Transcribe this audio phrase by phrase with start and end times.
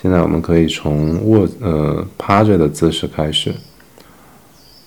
[0.00, 3.52] 现在我们可以从卧呃趴着的姿势开始。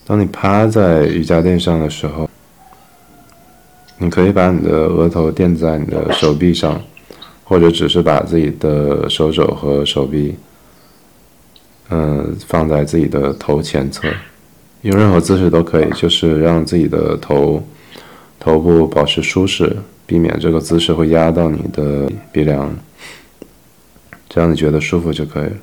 [0.06, 2.28] 当你趴在瑜伽垫上的时候，
[3.98, 6.80] 你可以把你的额头垫在你的手臂上，
[7.44, 10.34] 或者只是把自己的手肘和手臂，
[11.90, 14.08] 嗯，放在自己的头前侧，
[14.80, 17.62] 用任何姿势都可以，就是让自己的头
[18.40, 19.76] 头部保持舒适，
[20.06, 22.74] 避免这个姿势会压到你的鼻梁。
[24.34, 25.56] 这样你觉得舒服就可以了。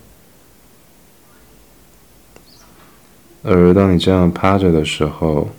[3.41, 5.49] 而当你这样趴着的时候，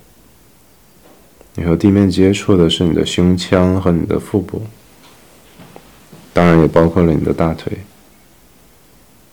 [1.57, 4.63] 你和地面接触的是你的胸腔和你的腹部，
[6.33, 7.79] 当然也包括了你的大腿、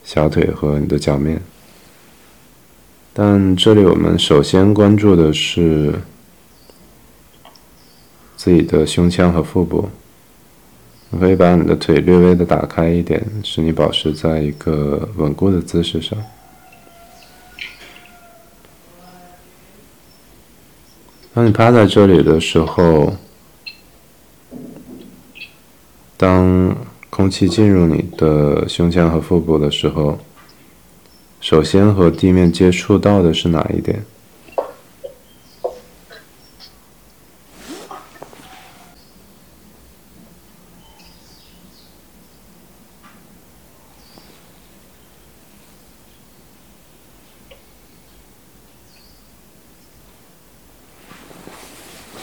[0.02, 1.40] 小腿和你的脚面。
[3.12, 6.00] 但这里我们首先关注的是
[8.36, 9.88] 自己的胸腔和腹部。
[11.10, 16.18] 你可以把你的腿略微的打开一点，使你保持在一个稳固的姿势上。
[21.32, 23.14] 当你趴在这里的时候，
[26.16, 26.76] 当
[27.08, 30.18] 空气进入你的胸腔和腹部的时候，
[31.40, 34.04] 首先和地面接触到的是哪一点？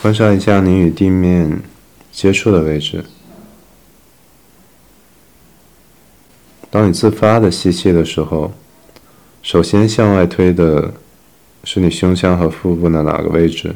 [0.05, 1.63] 观察一下你与地面
[2.11, 3.03] 接触的位置。
[6.69, 8.53] 当你自发的吸气的时候，
[9.41, 10.93] 首先向外推的
[11.63, 13.73] 是你胸腔和腹部的哪个位置？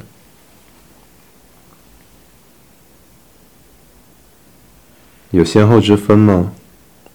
[5.32, 6.54] 有先后之分吗？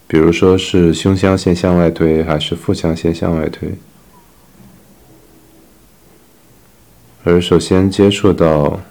[0.07, 3.75] 比如说是胸腔先向外推，还是腹腔先向外推？
[7.23, 8.81] 而首先接触到。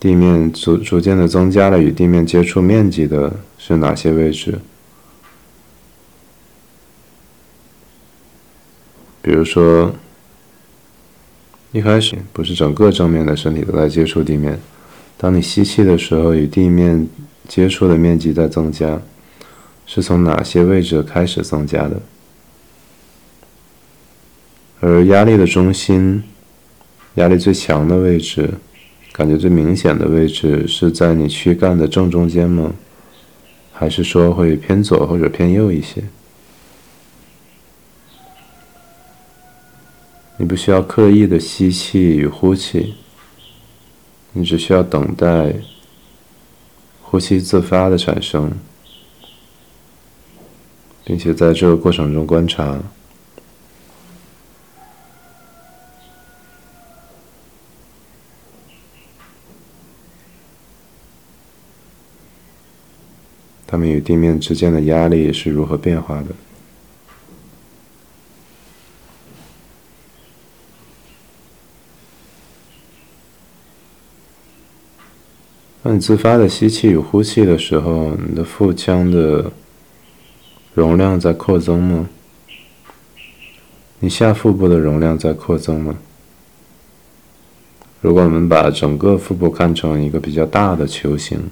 [0.00, 4.58] 地面逐逐渐的增加了与地面接触面积的是哪些位置？
[9.20, 9.94] 比如说，
[11.72, 14.58] 一开始不是整个正面的身体都在接触地面，
[15.18, 17.06] 当你吸气的时候，与地面
[17.46, 18.98] 接触的面积在增加，
[19.84, 22.00] 是从哪些位置开始增加的？
[24.80, 26.24] 而压力的中心，
[27.16, 28.54] 压力最强的位置。
[29.20, 32.72] 感觉最明显的位置是在你躯干的正中间吗？
[33.70, 36.02] 还是说会偏左或者偏右一些？
[40.38, 42.94] 你不需要刻意的吸气与呼气，
[44.32, 45.54] 你只需要等待
[47.02, 48.50] 呼吸自发的产生，
[51.04, 52.78] 并且在这个过程中观察。
[63.70, 66.26] 它们与地面之间的压力是如何变化的？
[75.84, 79.52] 当你自发的吸气与呼气的时候，你的腹腔的
[80.74, 82.08] 容量在扩增吗？
[84.00, 85.94] 你下腹部的容量在扩增吗？
[88.00, 91.48] 如果我们把整个腹部看成一个比较大的球形。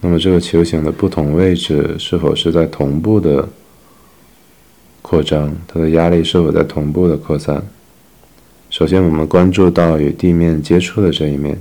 [0.00, 3.48] 那么，这个球形的不同位置是否是在同步的
[5.02, 5.52] 扩张？
[5.66, 7.66] 它的压力是否在同步的扩散？
[8.70, 11.58] 首先，我们关注到与地面接触的这一面，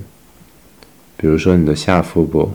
[1.17, 2.51] 比如说你的下腹部，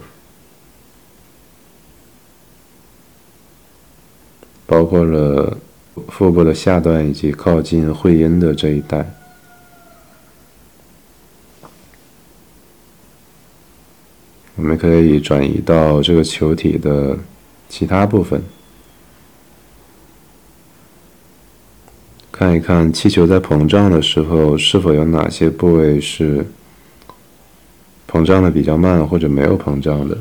[4.66, 5.58] 包括了
[6.08, 9.12] 腹部的下段以及靠近会阴的这一带。
[14.54, 17.18] 我们可以转移到这个球体的
[17.68, 18.42] 其他部分，
[22.30, 26.46] 看一看气球在膨胀的时候是否有哪些部位是
[28.06, 30.18] 膨胀的比较慢，或者没有膨胀的。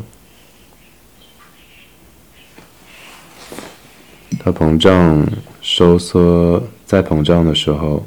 [4.39, 5.27] 它膨胀、
[5.61, 8.05] 收缩、再膨胀的时候，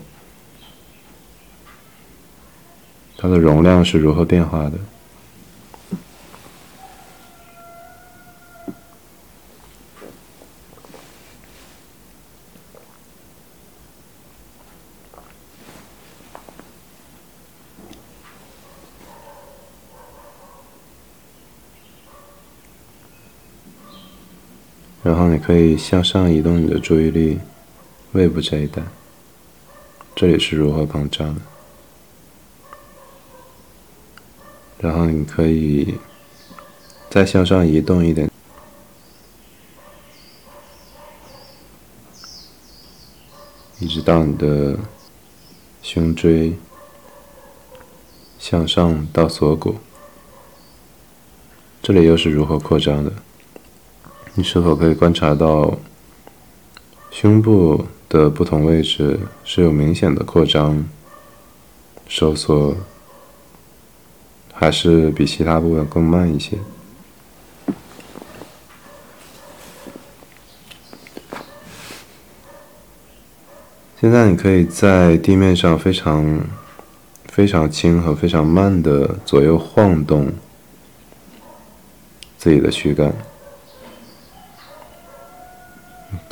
[3.19, 4.73] 它的容量是如何变化的？
[25.05, 27.39] 然后你可以向上移动你的注意力，
[28.13, 28.83] 胃部这一带，
[30.17, 31.43] 这里是如何膨胀的。
[34.79, 35.99] 然后你可以
[37.11, 38.31] 再向上移动一点，
[43.81, 44.79] 一直到你的
[45.83, 46.55] 胸椎，
[48.39, 49.77] 向上到锁骨，
[51.83, 53.13] 这里又是如何扩张的？
[54.37, 55.79] 你是否可以观察到
[57.09, 60.85] 胸部的不同位置是有明显的扩张、
[62.09, 62.77] 收缩，
[64.53, 66.59] 还是比其他部分更慢一些？
[74.01, 76.41] 现在你可以在地面上非常、
[77.27, 80.33] 非常轻和非常慢的左右晃动
[82.37, 83.15] 自己的躯干。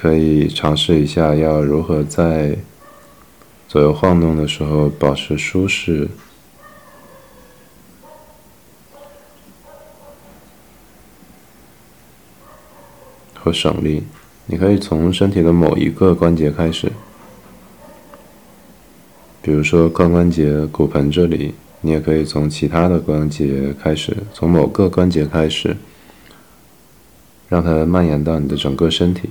[0.03, 2.59] 可以尝试一下，要如何在
[3.69, 6.09] 左右晃动的时候保持舒适
[13.33, 14.03] 和省力。
[14.47, 16.91] 你可以从身体的某一个关节开始，
[19.41, 25.77] 比如说髋关节、骨盆这里，你也可以从其他的关节开始，从某个关节开始，
[27.49, 29.31] 让它蔓延到你的整个身体。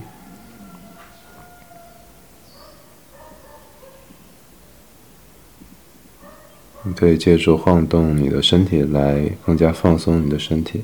[6.83, 10.83] 你可以借助晃动你的身体来更加放松你的身体。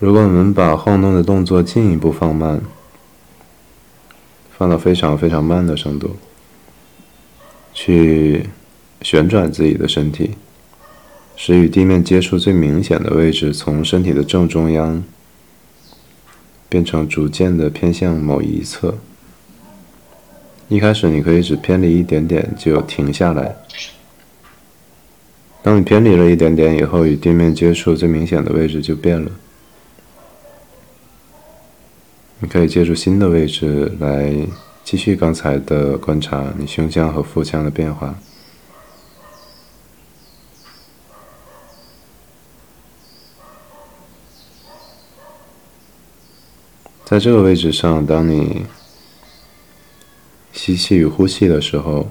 [0.00, 2.60] 如果我们把晃动的动作进一步放慢，
[4.56, 6.16] 放到非常非常慢的程度，
[7.72, 8.46] 去
[9.02, 10.32] 旋转自己的身体，
[11.36, 15.04] 使与地面接触最明显的位置从身体的正中央
[16.68, 18.98] 变成逐渐的偏向某一侧。
[20.70, 23.56] 一开始你可以只偏离一点点就停下来。
[25.64, 29.32] 当你偏离了一点点以后，与地面接触最明显的位置就变了。
[32.38, 34.32] 你可以借助新的位置来
[34.84, 38.14] 继续刚才的观察你胸腔和腹腔的变化。
[47.04, 48.64] 在这个位置上，当你。
[50.52, 52.08] 吸气与呼气的时候，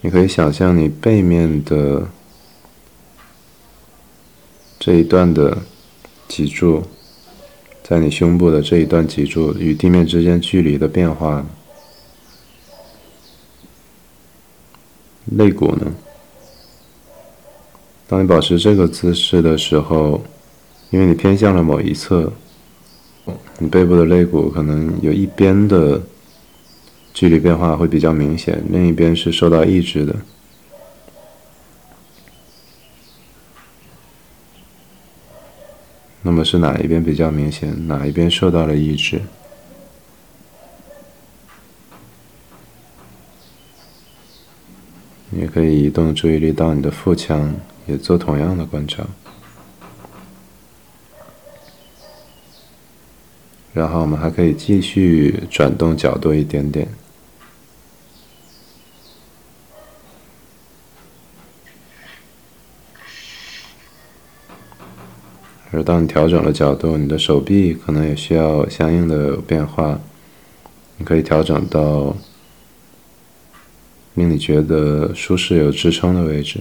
[0.00, 2.08] 你可以想象你背面的
[4.78, 5.58] 这一段的
[6.26, 6.82] 脊柱，
[7.82, 11.44] 在你胸部的这一段脊柱与地面之间距离的变化。
[15.26, 15.94] 肋骨呢？
[18.08, 20.22] 当你保持这个姿势的时候，
[20.90, 22.32] 因为你偏向了某一侧，
[23.58, 26.02] 你背部的肋骨可能有一边的。
[27.14, 30.16] 距离变化会比较明显，另一边是受到抑制的。
[36.22, 37.86] 那么是哪一边比较明显？
[37.86, 39.20] 哪一边受到了抑制？
[45.30, 47.54] 你也可以移动注意力到你的腹腔，
[47.86, 49.06] 也做同样的观察。
[53.72, 56.88] 然后我们还可以继续转动角度一点点。
[65.74, 70.00] 而当你调整了角度，你的手臂可能也需要相应的变化。
[70.96, 72.16] 你可以调整到
[74.14, 76.60] 令你觉得舒适、有支撑的位置，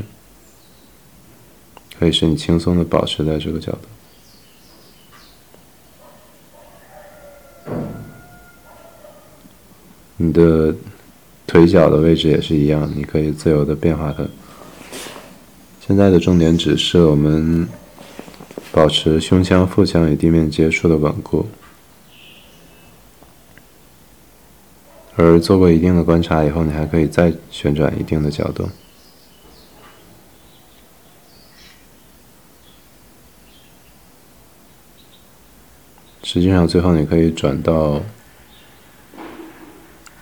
[1.99, 3.79] 可以使你轻松的保持在这个角度。
[10.17, 10.73] 你的
[11.45, 14.25] 腿脚的位置也是一样，你可以自由的变化它。
[15.85, 17.69] 现在的重点只是我们。
[18.73, 21.45] 保持胸腔、腹腔与地面接触的稳固，
[25.15, 28.67] 而做过一定的观察以后，你还可以再旋转一定的角度。
[36.23, 38.01] 实际上，最后你可以转到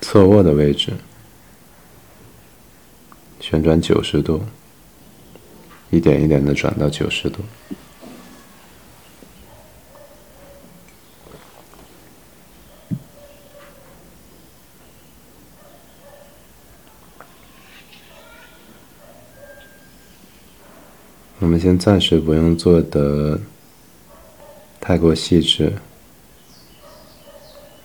[0.02, 0.92] 侧卧的位置，
[3.40, 4.44] 旋转九十度，
[5.90, 7.46] 一点一点的转到九十度。
[21.42, 23.40] 我们先暂时不用做的
[24.80, 25.74] 太过细致，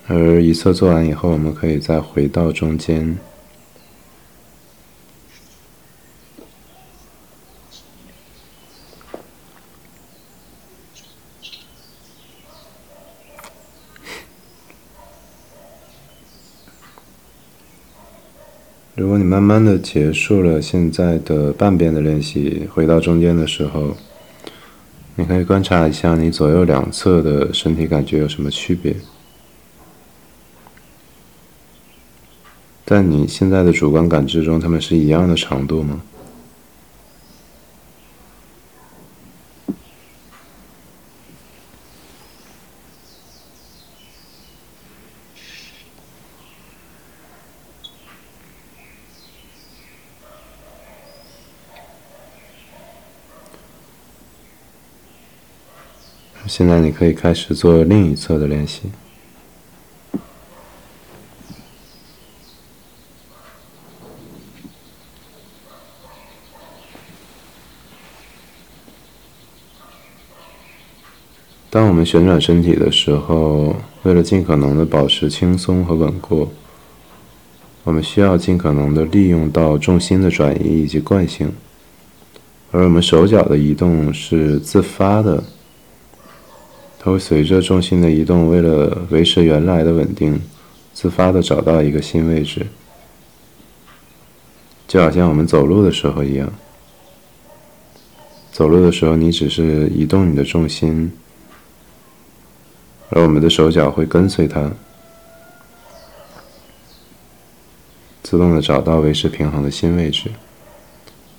[0.05, 3.17] 而一侧做完以后，我们可以再回到中间。
[18.97, 23.95] 如果你慢慢的结束了现在的半边的练习，回到中间的时候，
[25.15, 28.95] 你可以观察一下你左右两侧的身体感觉有什么区别，
[32.87, 36.01] 在你现在的主观感知中，它们是一样的长度吗？
[56.47, 58.83] 现在你可以开始做另一侧的练习。
[71.69, 76.49] 当我们旋转身体的时候，为了尽可能的保持轻松和稳固，
[77.83, 81.53] 我们需要尽可能的利用到重心的转移以及惯性，
[82.71, 85.43] 而我们手脚的移动是自发的。
[87.07, 90.41] 它会随着重心的移动，为了维持原来的稳定，
[90.93, 92.67] 自发的找到一个新位置，
[94.89, 96.51] 就好像我们走路的时候一样。
[98.51, 101.13] 走路的时候，你只是移动你的重心，
[103.11, 104.69] 而我们的手脚会跟随它，
[108.21, 110.29] 自动的找到维持平衡的新位置，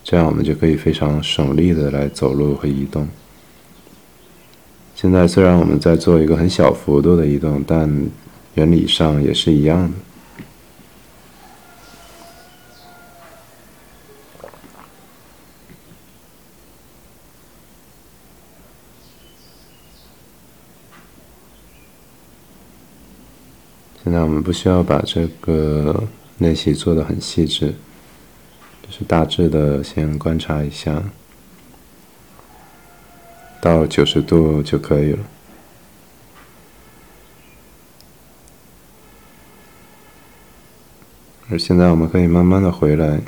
[0.02, 3.06] 这样我们就可以非常省力的来走路和移动。
[5.00, 7.88] 现在虽然我们在做一个很小幅度的移动，但
[8.54, 9.96] 原理上也是一样的。
[24.02, 27.72] 现在我们不需要把这个练习做的很细致，
[28.82, 31.04] 就是大致的先观察一下。
[33.68, 35.18] 到九十度就可以了。
[41.50, 43.20] 而现在我们可以慢慢的回来，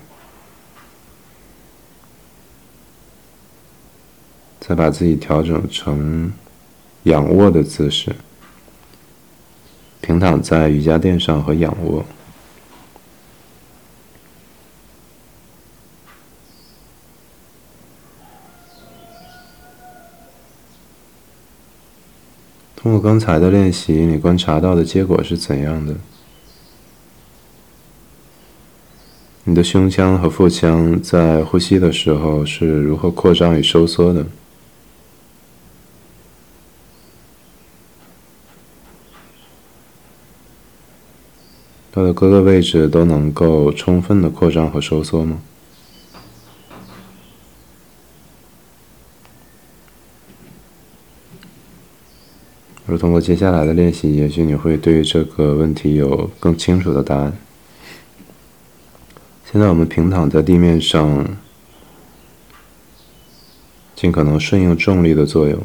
[4.61, 6.33] 再把自己调整成
[7.03, 8.17] 仰卧的姿势，
[10.01, 12.03] 平躺在瑜伽垫上和仰卧。
[22.83, 25.95] 通过刚才的练习，你观察到的结果是怎样的？
[29.45, 34.25] 你的胸腔和腹腔在呼吸的时候是如何扩张与收缩的？
[41.93, 45.43] 它的各个位置都能够充分的扩张和收缩吗？
[52.91, 57.33] 而通过接下来的练习，也许你会对这个问题有更清楚的答案。
[59.53, 61.25] 现在我们平躺在地面上，
[63.95, 65.61] 尽可能顺应重力的作用。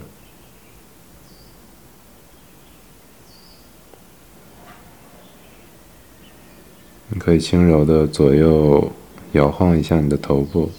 [7.09, 8.91] 你可以轻柔的左右
[9.31, 10.69] 摇晃一下你的头部。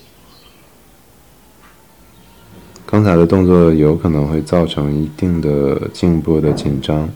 [2.88, 7.10] 刚才的动作有可能会造成一定的颈部的紧张，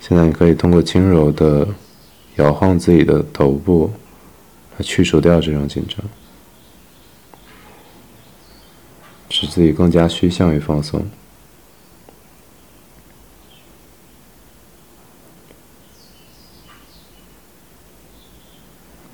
[0.00, 1.66] 现在你可以通过轻柔的
[2.36, 3.90] 摇晃自己的头部，
[4.78, 5.98] 来去除掉这种紧张，
[9.28, 11.04] 使自己更加趋向于放松。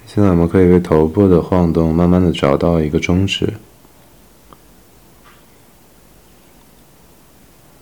[0.06, 3.54] 现在我们可以为头部的晃动慢慢的找到一个终止。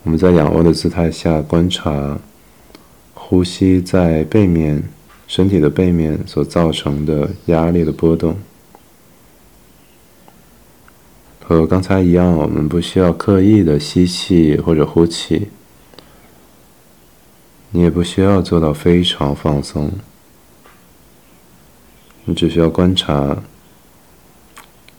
[0.03, 2.19] 我们在仰卧的姿态下观察
[3.13, 4.83] 呼吸在背面、
[5.27, 8.37] 身体的背面所造成的压力的波动。
[11.41, 15.49] 和刚才一样，我们不需要刻意的吸气或者呼气，
[17.71, 19.93] 你也不需要做到非常放松，
[22.25, 23.43] 你只需要观察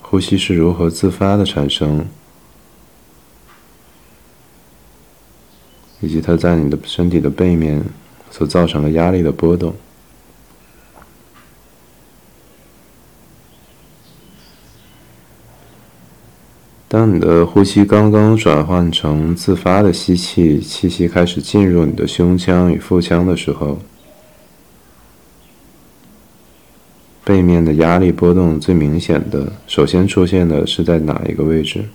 [0.01, 2.05] 呼吸是如何自发的产生。
[6.01, 7.81] 以及它在你的身体的背面
[8.29, 9.73] 所造成的压力的波动。
[16.87, 23.79] 当你的呼吸刚刚转换成自发的吸气，气息开始进入你的胸腔与腹腔的时候，
[27.23, 31.85] 背面的压力波动最明显的，首先出现的是在哪一个位置？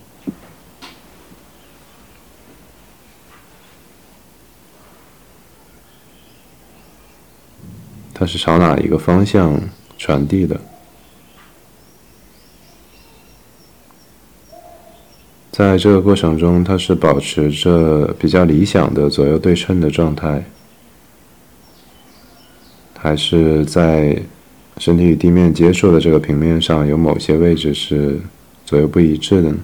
[8.19, 9.61] 它是朝哪一个方向
[9.95, 10.59] 传递的？
[15.51, 20.43] 在这个过程中，它是保持着比较理想的左右对称的状态，
[22.97, 24.19] 还是在
[24.79, 28.19] 身体与地面接触的这个平面上有某些位置是
[28.65, 29.57] 左右不一致的呢？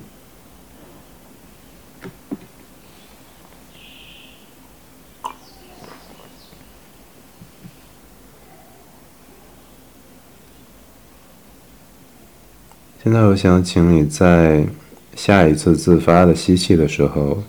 [13.03, 14.65] 现在我想请你在
[15.13, 17.43] 下一次自发的吸气的时候，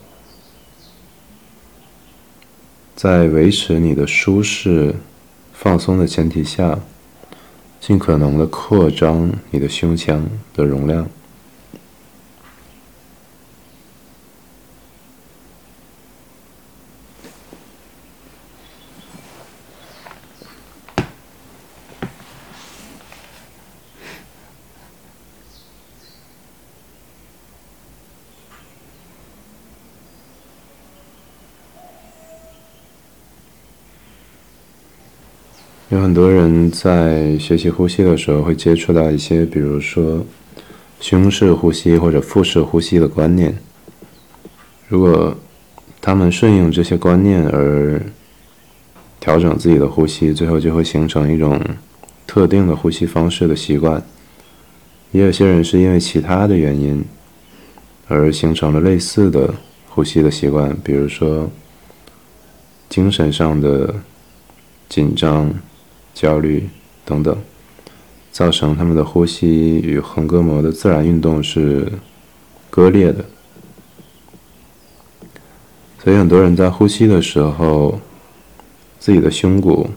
[2.96, 4.96] 在维持你的舒适、
[5.52, 6.80] 放松的前提下，
[7.80, 11.08] 尽可能的扩张你的胸腔的容量。
[35.90, 40.24] 有很多人在学习呼吸的时候会接触到一些，比如说
[40.98, 43.54] 胸式呼吸或者腹式呼吸的观念。
[44.88, 45.36] 如果
[46.00, 48.00] 他们顺应这些观念而
[49.20, 51.60] 调整自己的呼吸，最后就会形成一种
[52.26, 54.02] 特定的呼吸方式的习惯。
[55.12, 57.04] 也有些人是因为其他的原因
[58.08, 59.54] 而形成了类似的
[59.90, 61.48] 呼吸的习惯，比如说
[62.88, 63.94] 精神上的
[64.88, 65.54] 紧张。
[66.14, 66.68] 焦虑
[67.04, 67.36] 等等，
[68.30, 71.92] 造成他们的呼吸与横膈膜的自然运动是
[72.70, 73.24] 割裂的，
[76.02, 78.00] 所以很多人在呼吸的时候，
[79.00, 79.90] 自己的胸骨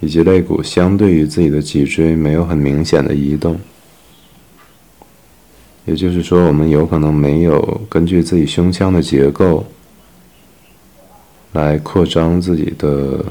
[0.00, 3.58] 以及肋骨相对于自己的脊椎没有很明显的移动，
[5.86, 9.66] 也就是说，我们有可能没有根据自己胸腔的结构
[11.52, 13.24] 来扩张自己的。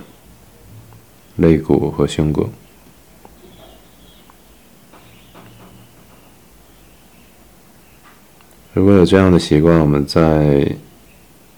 [1.37, 2.49] 肋骨和胸骨。
[8.73, 10.75] 如果有这样的习惯，我们在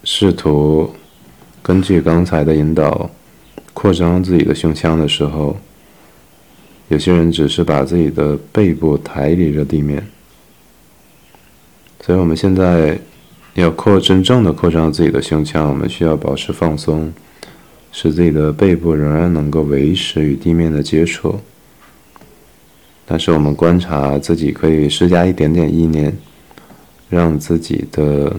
[0.04, 0.94] 试图
[1.62, 3.10] 根据刚才的引导
[3.74, 5.56] 扩张自己的胸腔的时候，
[6.88, 10.06] 有些人只是把自己的背部抬离着地面。
[12.02, 13.00] 所以我们现在
[13.54, 17.14] 要扩真正的扩张自己的胸腔，我们需要保持放松。
[17.96, 21.40] 使自己的背部仍然能够维持与地面的接触，
[23.06, 26.18] 但是我们观察自己可以施加一点点意念，
[27.08, 28.36] 让自己的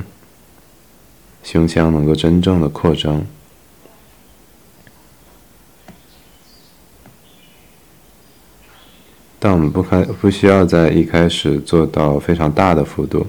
[1.45, 3.25] 胸腔能够真正的扩张。
[9.39, 13.25] 但我们不开不需要在一开始做到非常大的幅度，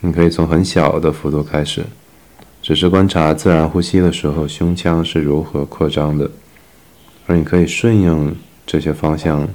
[0.00, 1.86] 你可以从很小的幅度开始。
[2.68, 6.30] 只是观察自然呼吸的时候，胸腔是如何扩张的，
[7.26, 9.48] 而你可以顺应这些方向，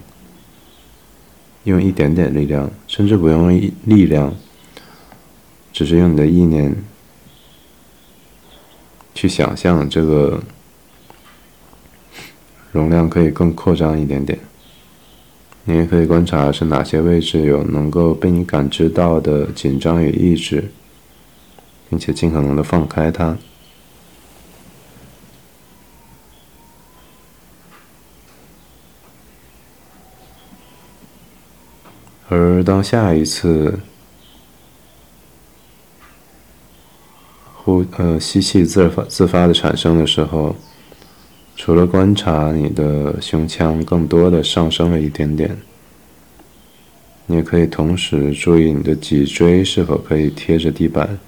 [1.65, 4.33] 用一点点力量，甚至不用力量，
[5.71, 6.75] 只是用你的意念
[9.13, 10.41] 去想象这个
[12.71, 14.39] 容量可以更扩张一点点。
[15.65, 20.71] 你也可以观察是哪些位置有能够被你感知到的紧张与抑制。
[21.93, 23.37] 并且尽可能的放开它，
[32.29, 33.79] 而当下一次
[37.53, 40.55] 呼呃吸气自发自发的产生的时候，
[41.55, 45.55] 除了观察你的胸腔更多的上升了一点点，
[47.27, 51.19] 你也可以同时注意你的脊椎是否可以贴着地板。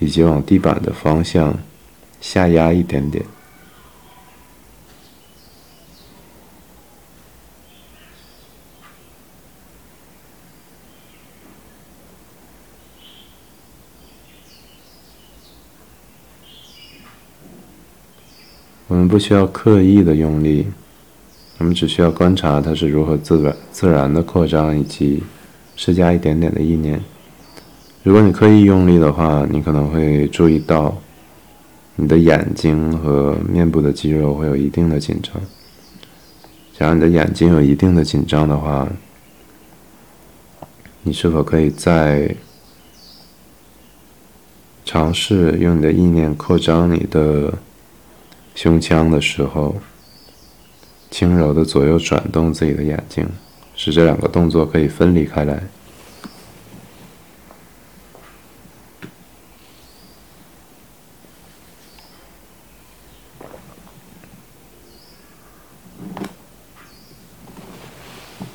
[0.00, 1.56] 以及往地板的方向
[2.20, 3.24] 下压一点点，
[18.88, 20.66] 我们不需要刻意的用力，
[21.58, 25.22] 我们只需要观察它是如何自然自然的扩张，以及
[25.76, 27.00] 施加一点点的意念。
[28.02, 30.96] 如果你刻意用力的话，你可能会注意到
[31.96, 35.34] 你的眼睛和面部的肌肉会有一定的紧张。
[36.78, 38.88] 假如你的眼睛有一定的紧张的话，
[41.02, 42.34] 你是否可以在
[44.84, 47.52] 尝试用你的意念扩张你的？
[48.52, 49.76] 胸腔的时候，
[51.08, 53.26] 轻柔的左右转动自己的眼睛，
[53.74, 55.62] 使这两个动作可以分离开来。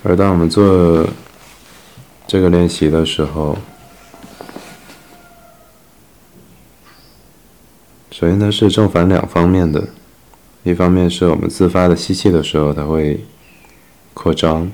[0.08, 1.04] 而当我们做
[2.28, 3.58] 这个练习的时候，
[8.12, 9.84] 首先，它是正反两方面的。
[10.62, 13.26] 一方面是我们自发的吸气的时候，它会
[14.14, 14.68] 扩张；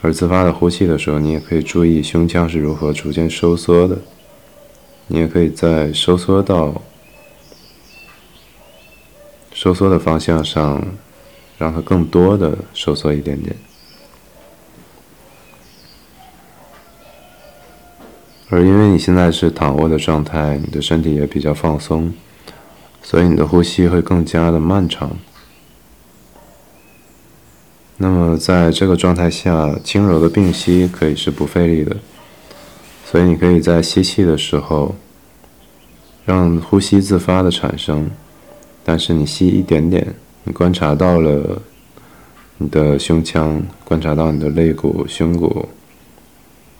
[0.00, 3.98] 而自发的呼气的时候，你也可以注意胸腔是如何逐渐收缩的。
[5.08, 6.80] 你也可以在收缩到
[9.52, 10.82] 收缩的方向上，
[11.58, 13.54] 让它更多的收缩一点点。
[18.54, 22.12] 而因为你现在是躺卧的状态，你的身体也比较放松，
[23.02, 25.10] 所以你的呼吸会更加的漫长。
[27.96, 31.96] 那么在这个状态下，轻柔的并吸可以是不费力的，
[33.06, 34.96] 所以你可以在吸气的时候，
[36.26, 38.10] 让呼吸自发的产生，
[38.84, 41.62] 但是你吸一点点，你观察到了
[42.58, 45.70] 你的胸腔，观察到你的肋骨、胸骨，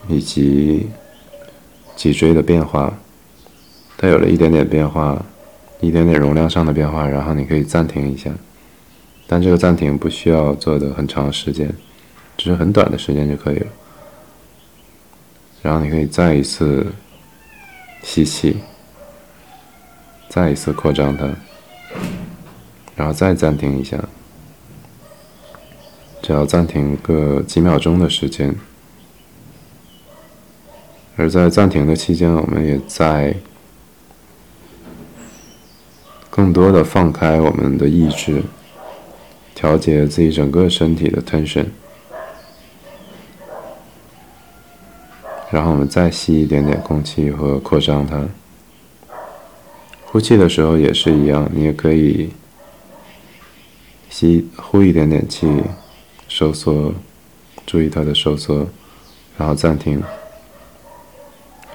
[0.06, 0.90] 以及。
[2.02, 2.92] 脊椎的变化，
[3.96, 5.24] 它有了一点点变化，
[5.78, 8.28] 一点点容量上的变化，然后你可以暂停一下，
[9.28, 11.72] 但这个暂停不需要做的很长时间，
[12.36, 13.66] 只是很短的时间就可以了。
[15.62, 16.84] 然后你可以再一次
[18.02, 18.56] 吸气，
[20.28, 21.28] 再一次扩张它，
[22.96, 23.96] 然后再暂停一下，
[26.20, 28.52] 只要暂停个几秒钟的时间。
[31.16, 33.34] 而在暂停的期间，我们也在
[36.30, 38.42] 更多的放开我们的意志，
[39.54, 41.66] 调节自己整个身体的 tension，
[45.50, 48.26] 然后我们再吸一点点空气和扩张它。
[50.06, 52.30] 呼气的时候也是一样，你也可以
[54.08, 55.46] 吸呼一点点气，
[56.26, 56.94] 收缩，
[57.66, 58.66] 注意它的收缩，
[59.36, 60.02] 然后暂停。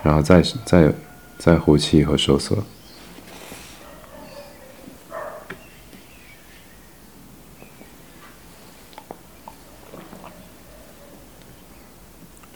[0.08, 0.94] 然后再再
[1.38, 2.58] 再呼气和收缩。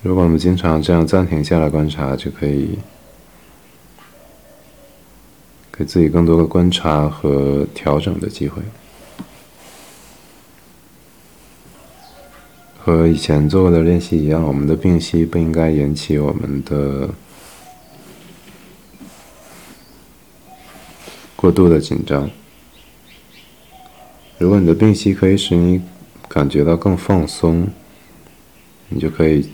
[0.01, 2.79] 如果我们经常这样暂停下来观察，就可以
[5.73, 8.61] 给自己更多的观察和调整的机会。
[12.79, 17.09] 和以前做过的练习一样，我们的并吸不应该引起我们的。
[21.41, 22.29] 过度的紧张。
[24.37, 25.81] 如果你的病息可以使你
[26.29, 27.67] 感觉到更放松，
[28.89, 29.49] 你就可以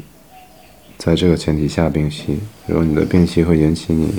[0.97, 2.39] 在这个前提下病息。
[2.65, 4.11] 如果你的病息会引起你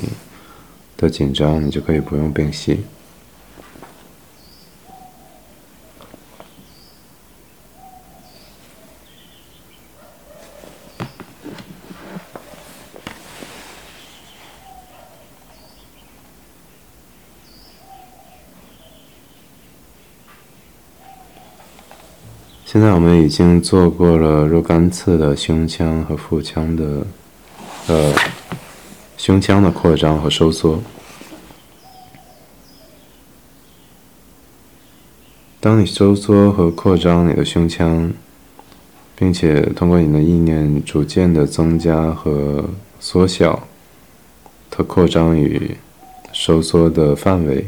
[0.97, 2.79] 的紧张，你就可以不用病息。
[22.79, 27.05] 现在我们已经做过了若干次的胸腔和腹腔的，
[27.87, 28.13] 呃，
[29.17, 30.79] 胸腔的扩张和收缩。
[35.59, 38.13] 当你收缩和扩张你的胸腔，
[39.13, 42.63] 并且通过你的意念逐渐的增加和
[42.97, 43.67] 缩小
[44.71, 45.75] 它扩张与
[46.31, 47.67] 收缩的范围，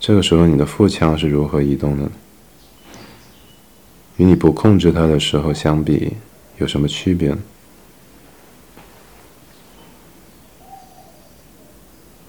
[0.00, 2.10] 这个时候你的腹腔是如何移动的？
[4.16, 6.16] 与你不控制它的时候相比，
[6.58, 7.36] 有什么区别？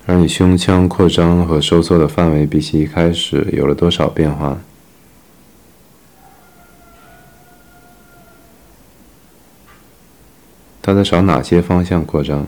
[0.06, 4.58] 而你胸腔扩张和收缩的范围比起一开始有了多少变化？
[10.82, 12.47] 它在朝哪些方向扩张？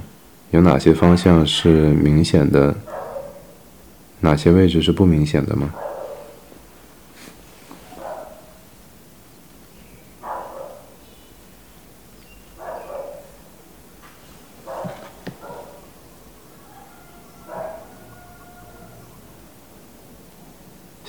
[0.52, 2.76] 有哪些方向是明显的
[4.22, 5.74] 哪些位置是不明显的吗？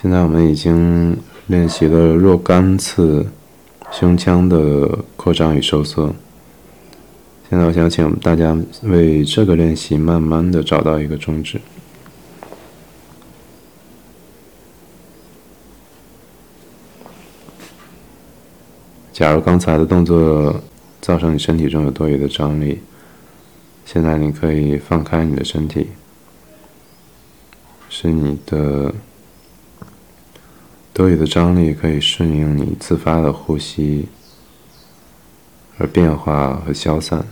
[0.02, 1.14] 现在我们已经
[1.48, 3.26] 练习了若干次
[3.92, 6.14] 胸腔的扩张与收缩。
[7.50, 11.60] 现在我想请大家为这个练习慢慢的找到一个终止。
[19.12, 20.62] 假如刚才的动作
[21.02, 22.80] 造成你身体中有多余的张力，
[23.84, 25.88] 现在你可以放开你的身体，
[27.90, 28.94] 使你的。
[31.00, 34.06] 多余的张力可以顺应你自发的呼吸
[35.78, 37.24] 而变化和消散。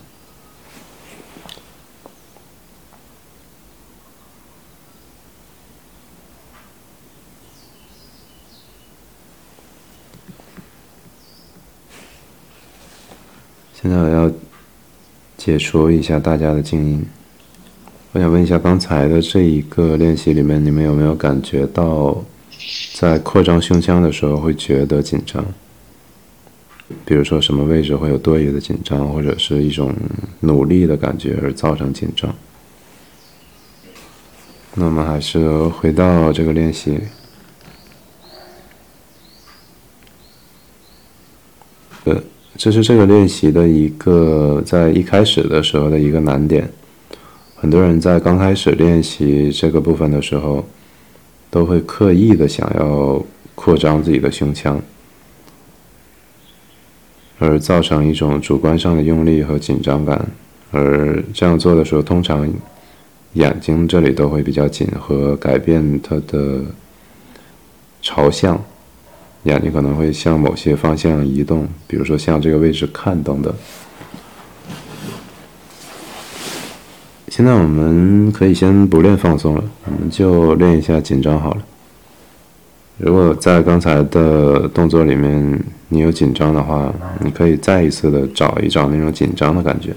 [13.74, 14.32] 现在我要
[15.36, 17.06] 解除一下大家的静音。
[18.12, 22.24] 我想问一下，刚才的这一个练习里面，你们有没有感觉到？
[23.00, 25.44] 在扩张胸腔的时候，会觉得紧张。
[27.04, 29.94] 比如说，什么位置会有多余的紧张，或者是一种
[30.40, 32.34] 努力的感觉而造成紧张。
[34.74, 36.98] 那么，还是回到这个练习。
[42.02, 42.20] 呃，
[42.56, 46.68] 这是这个练习的一个在一开始的时候的一个难点。
[47.54, 50.66] 很多人在刚开始练习这个部分的时候。
[51.50, 54.80] 都会刻意的想要扩张自己的胸腔，
[57.38, 60.28] 而造成一种主观上的用力和紧张感。
[60.70, 62.52] 而这样做的时候，通常
[63.32, 66.62] 眼睛这里都会比较紧，和改变它的
[68.02, 68.62] 朝向，
[69.44, 73.54] 眼睛可能会向某些方向移动，比如说向这个位置看等等。
[77.30, 81.62] 现在我们可以先不练放松了，我们就练一下紧张好了。
[82.96, 89.94] 如果在刚才的动作里面你有紧张的话，你可以再一次的找一找那种紧张的感觉。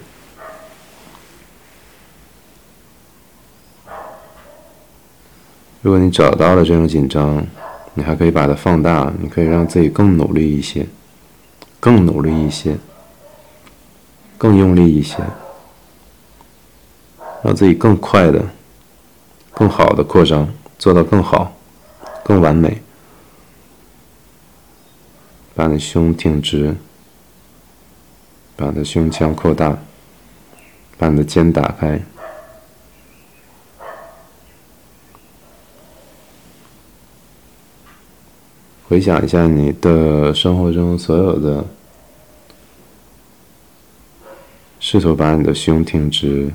[5.81, 7.43] 如果你找到了这种紧张，
[7.95, 10.85] 你还可以把它放大，你可以让自己更努力一些，
[11.79, 12.77] 更努力一些，
[14.37, 15.15] 更用力一些。
[17.43, 18.45] 让自己更快的、
[19.51, 21.55] 更好的扩张，做到更好、
[22.23, 22.81] 更完美。
[25.53, 26.75] 把你胸挺直，
[28.55, 29.77] 把你的胸腔扩大，
[30.97, 31.99] 把你的肩打开。
[38.87, 41.65] 回想一下你的生活中所有的，
[44.79, 46.51] 试图把你的胸挺直。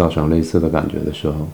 [0.00, 1.46] 造成类似的感觉的时候，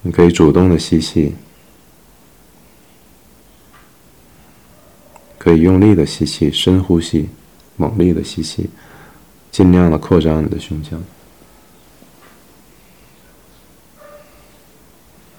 [0.00, 1.34] 你可以主动的吸气，
[5.36, 7.28] 可以用力的吸气，深呼吸，
[7.76, 8.70] 猛力的吸气，
[9.50, 10.98] 尽量的扩张你的胸腔。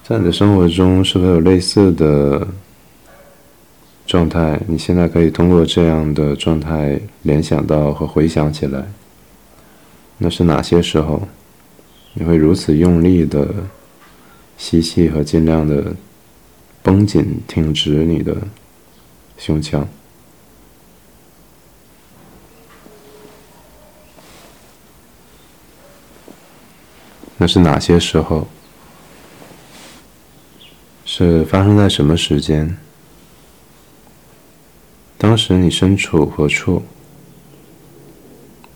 [0.04, 2.46] 在你的生活中，是否有类似的？
[4.14, 8.86] 状态，你现在可以通过这样的状态联想到和回想起来，
[10.18, 11.26] 那是哪些时候，
[12.12, 13.52] 你会如此用力的
[14.56, 15.96] 吸气和尽量的
[16.80, 18.36] 绷紧挺直你的
[19.36, 19.84] 胸腔？
[27.36, 28.46] 那是哪些时候？
[31.04, 32.76] 是发生在什么时间？
[35.26, 36.82] 当时你身处何处？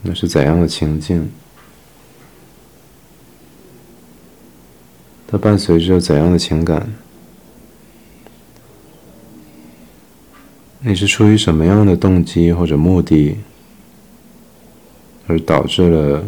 [0.00, 1.30] 那是怎样的情境？
[5.26, 6.90] 它伴随着怎样的情感？
[10.80, 13.36] 你是出于什么样的动机或者目的，
[15.26, 16.24] 而导致了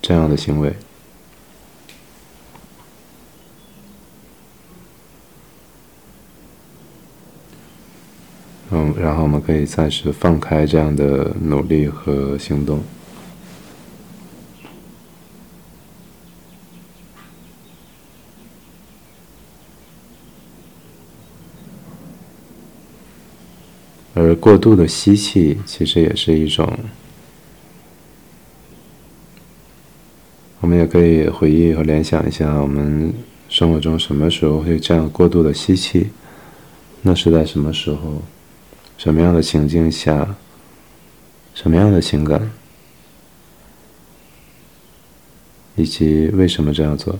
[0.00, 0.74] 这样的行为？
[8.70, 12.82] 嗯，然后我们可以暂时放开这样的努力和行动。
[24.14, 26.78] 而过度的吸气其实也是一种。
[30.60, 33.14] 我们也可以回忆和联想一下，我们
[33.48, 36.08] 生活中什么时候会这样过度的吸气？
[37.02, 38.22] 那是在什么时候？
[38.96, 40.36] 什么样的情境下？
[41.54, 42.50] 什么样的情感？
[45.74, 47.18] 以及为什么这样做？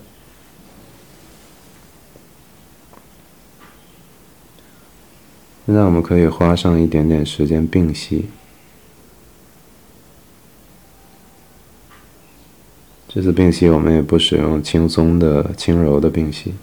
[5.66, 8.26] 现在我们可以花上一点点时间并息。
[13.08, 16.54] 这次并息，我们也不使用轻松的、轻柔的并息，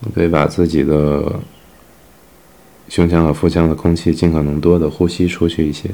[0.00, 1.40] 你可以把自己的
[2.88, 5.90] 胸腔和腹腔的空气尽可能多的呼吸出去一些，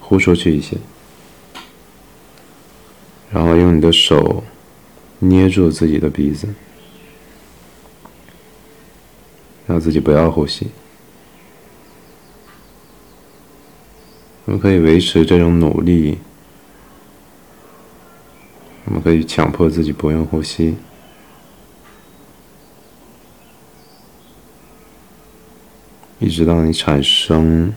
[0.00, 0.76] 呼出去一些，
[3.30, 4.42] 然后用你的手
[5.18, 6.48] 捏住自己的鼻子，
[9.66, 10.68] 让自己不要呼吸。
[14.46, 16.18] 我们可以维持这种努力。
[18.86, 20.74] 我们可以强迫自己不用呼吸，
[26.18, 27.72] 一直到你产生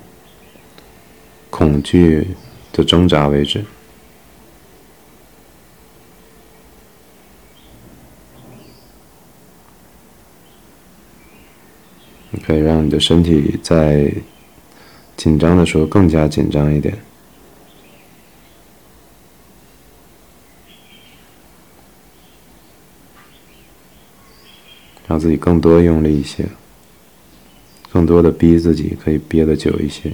[1.49, 2.27] 恐惧
[2.73, 3.63] 的挣扎为止。
[12.31, 14.11] 你可以让你的身体在
[15.15, 16.97] 紧张的时候更加紧张一点。
[25.11, 26.47] 让自己更多用力一些，
[27.91, 30.13] 更多的逼自己可以憋得久一些。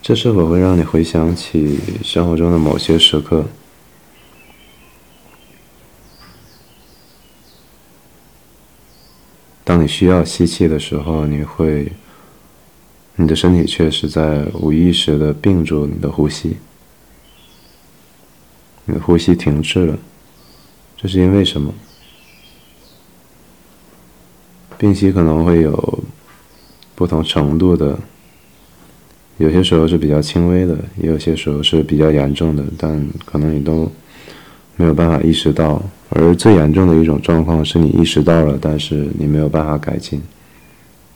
[0.00, 3.46] 这是否会让你回想起生活中的某些时刻？
[9.64, 11.92] 当你需要吸气的时候，你会，
[13.14, 16.56] 你的身体却是在无意识的屏住你的呼吸。
[18.84, 19.96] 你的呼吸停滞了，
[21.02, 21.74] 这是因为什么？
[24.78, 26.04] 病期可能会有
[26.94, 27.98] 不同程度的，
[29.38, 33.90] 有些时候是比较轻微的，也有些时候是比较严重的，但可能你都
[34.76, 35.82] 没有办法意识到。
[36.10, 40.22] 而最严重的一种状况是你意识到了，但是你没有办法改进，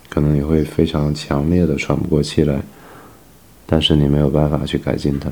[0.09, 2.59] 可能也会非常强烈的喘不过气来，
[3.65, 5.29] 但是你没有办法去改进它。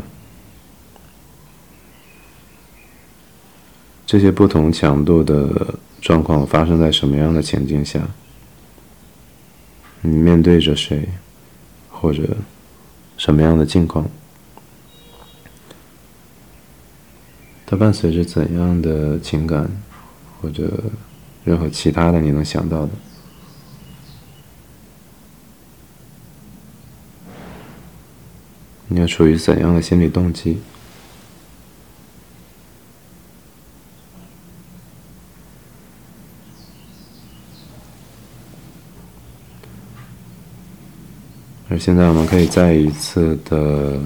[4.05, 8.01] 这些不同强度的状况发生在什么样的情境下？
[10.01, 11.09] 你面对着谁，
[11.89, 12.37] 或者
[13.17, 14.07] 什么样的境况？
[17.65, 19.67] 它伴随着怎样的情感，
[20.39, 20.83] 或者
[21.43, 22.91] 任何其他的你能想到的？
[28.87, 30.59] 你要处于怎样的心理动机？
[41.77, 43.99] 现在，我们可以再一次的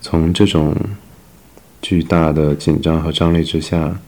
[0.00, 0.74] 从这种
[1.80, 3.98] 巨大的紧张和张力之下，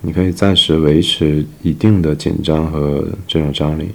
[0.00, 3.90] 你可以暂时维持一定的紧张和这种张力，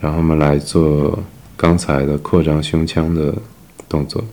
[0.00, 1.22] 然后我们来做
[1.56, 3.34] 刚才的扩张胸腔的
[3.88, 4.24] 动作。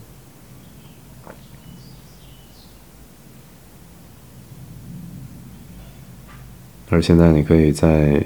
[6.88, 8.22] 而现在，你可以在。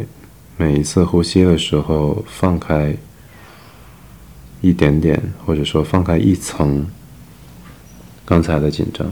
[0.61, 2.94] 每一次呼吸的时候，放开
[4.61, 6.87] 一点点，或者说放开一层
[8.27, 9.11] 刚才的紧张。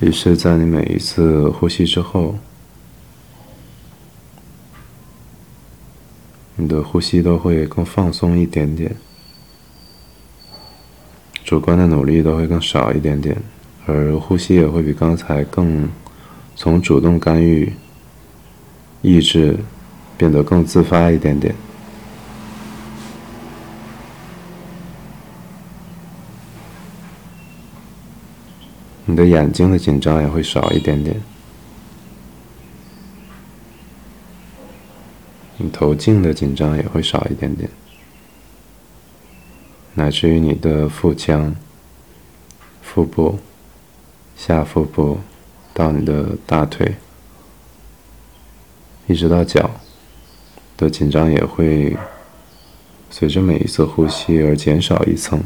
[0.00, 2.36] 于是，在你每一次呼吸之后，
[6.56, 8.96] 你的呼吸都会更放松一点点，
[11.44, 13.40] 主观的努力都会更少一点点，
[13.86, 15.88] 而呼吸也会比刚才更
[16.56, 17.72] 从主动干预。
[19.02, 19.58] 意志
[20.18, 21.54] 变得更自发一点点，
[29.06, 31.18] 你的眼睛的紧张也会少一点点，
[35.56, 37.70] 你头颈的紧张也会少一点点，
[39.94, 41.56] 乃至于你的腹腔、
[42.82, 43.38] 腹部、
[44.36, 45.20] 下腹部
[45.72, 46.96] 到你的大腿。
[49.10, 49.68] 一直到脚
[50.76, 51.96] 的紧张也会
[53.10, 55.42] 随着每一次呼吸而减少一层。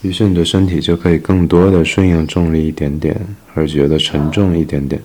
[0.00, 3.14] 于是你的身体就可以更多的顺应重力一点点
[3.54, 5.02] 而觉得沉重一点点。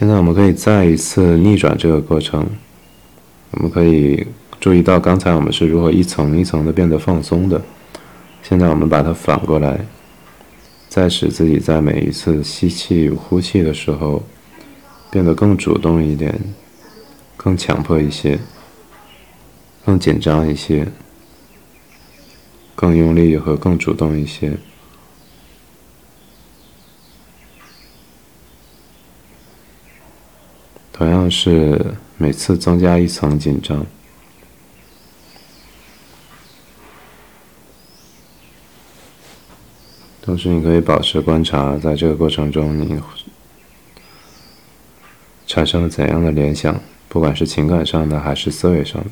[0.00, 2.48] 现在我们可以再一次逆转这个过程。
[3.50, 4.26] 我们可以
[4.58, 7.60] 注意到，刚才我们是如何一层一层的变得放松的。
[8.42, 9.84] 现在我们把它反过来，
[10.88, 14.22] 再使自己在每一次吸气、呼气的时候
[15.10, 16.34] 变得更主动一点，
[17.36, 18.38] 更强迫一些，
[19.84, 20.88] 更紧张一些，
[22.74, 24.56] 更用力和更主动一些。
[31.00, 33.86] 同样是每次增加一层紧张，
[40.20, 43.00] 同时你可以保持观察，在这个过程中你
[45.46, 46.78] 产生了怎样的联想，
[47.08, 49.10] 不管是情感上的还是思维上的。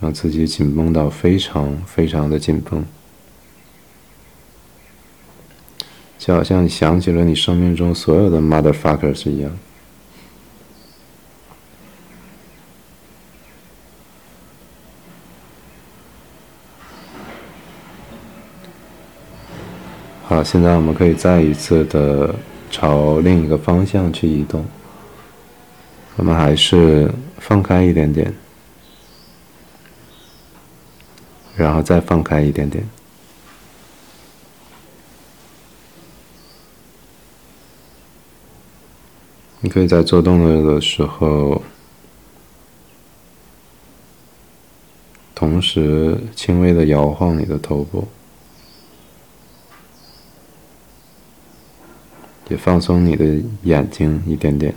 [0.00, 2.84] 让自己紧绷到非常非常的紧绷，
[6.18, 9.50] 就好像你想起了你生命中所有的 motherfuckers 一样。
[20.22, 22.34] 好，现在我们可以再一次的
[22.70, 24.64] 朝另一个方向去移动。
[26.16, 28.32] 我们还是放开一点点。
[31.58, 32.88] 然后再放开一点点。
[39.60, 41.60] 你可以在做动作的时候，
[45.34, 48.06] 同时轻微的摇晃你的头部，
[52.48, 54.72] 也放松你的眼睛一点点。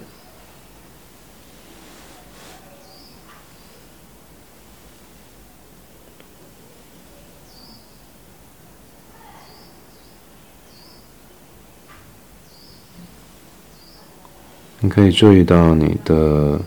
[14.83, 16.59] 你可以注意到你的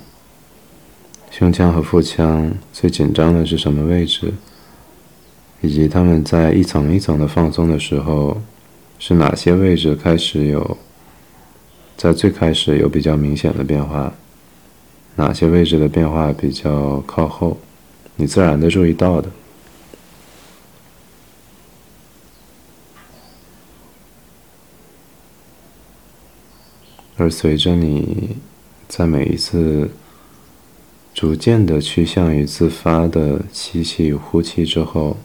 [1.32, 4.32] 胸腔和腹腔最紧张的是什么位置，
[5.60, 8.40] 以及他们在一层一层的放松的时候，
[9.00, 10.76] 是哪些位置开始有
[11.96, 14.14] 在最开始有比较明显的变化，
[15.16, 17.58] 哪些位置的变化比较靠后，
[18.14, 19.28] 你自然的注意到的。
[27.24, 28.36] 而随着你
[28.86, 29.90] 在每一次
[31.14, 35.16] 逐渐的趋向于自发的吸气、呼气之后，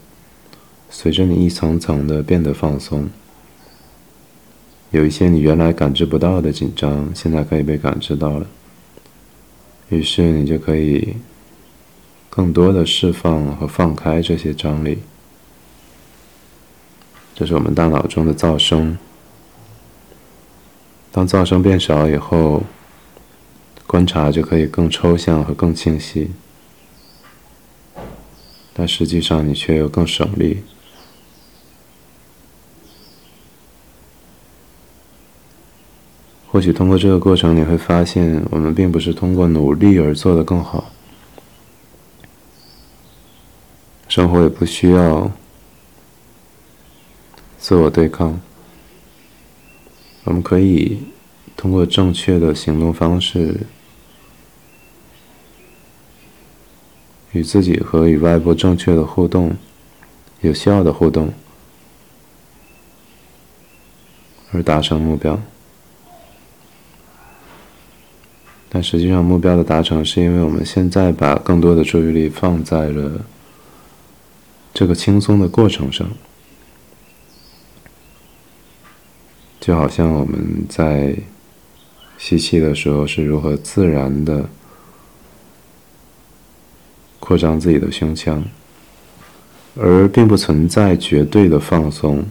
[0.89, 3.09] 随着你一层层的变得放松，
[4.91, 8.47] 有一些你原来感知不到的紧张，现在可以被感知到了。
[9.89, 11.17] 于是你就可以
[12.29, 14.99] 更多的释放和放开这些张力。
[17.35, 18.97] 这是我们大脑中的噪声。
[21.19, 22.63] 当噪声变少以后，
[23.85, 26.31] 观察就可以更抽象和更清晰，
[28.73, 30.63] 但实际上你却又更省力。
[36.47, 40.89] 或许通过这个过程，你会发现，我们并不是通过努力而做得更好，
[44.07, 45.29] 生活也不需要
[47.57, 48.39] 自我对抗。
[50.25, 50.99] 我们可以
[51.55, 53.61] 通过正确的行动方式，
[57.31, 59.55] 与自己和与外部正确的互动、
[60.41, 61.33] 有效的互动，
[64.51, 65.41] 而达成目标。
[68.71, 73.25] 但实际上，目标的达成是因为我们现在把更多的注意力放在了
[74.71, 76.07] 这个轻松的过程上。
[79.59, 81.15] 就好像我们在
[82.17, 84.49] 吸气的时候是如何自然的
[87.19, 88.43] 扩张自己的胸腔，
[89.75, 92.25] 而并不存在绝对的放松，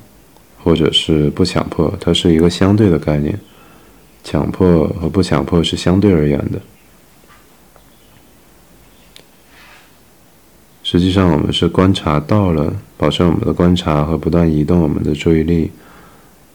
[0.62, 3.38] 或者是不强迫，它是一个相对的概念。
[4.24, 6.60] 强迫和不强迫是相对而言的。
[10.82, 15.70] 实际上，我们是观察到了，保持我们的观察和不断移动我们的注意力。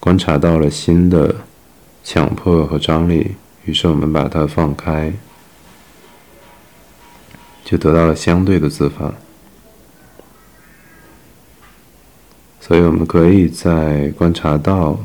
[0.04, 1.34] 观察到了新的
[2.04, 5.14] 强迫和张力，于是我们把它放开，
[7.64, 9.14] 就得到了相对的自发。
[12.60, 15.00] 所以，我们可以在观察到，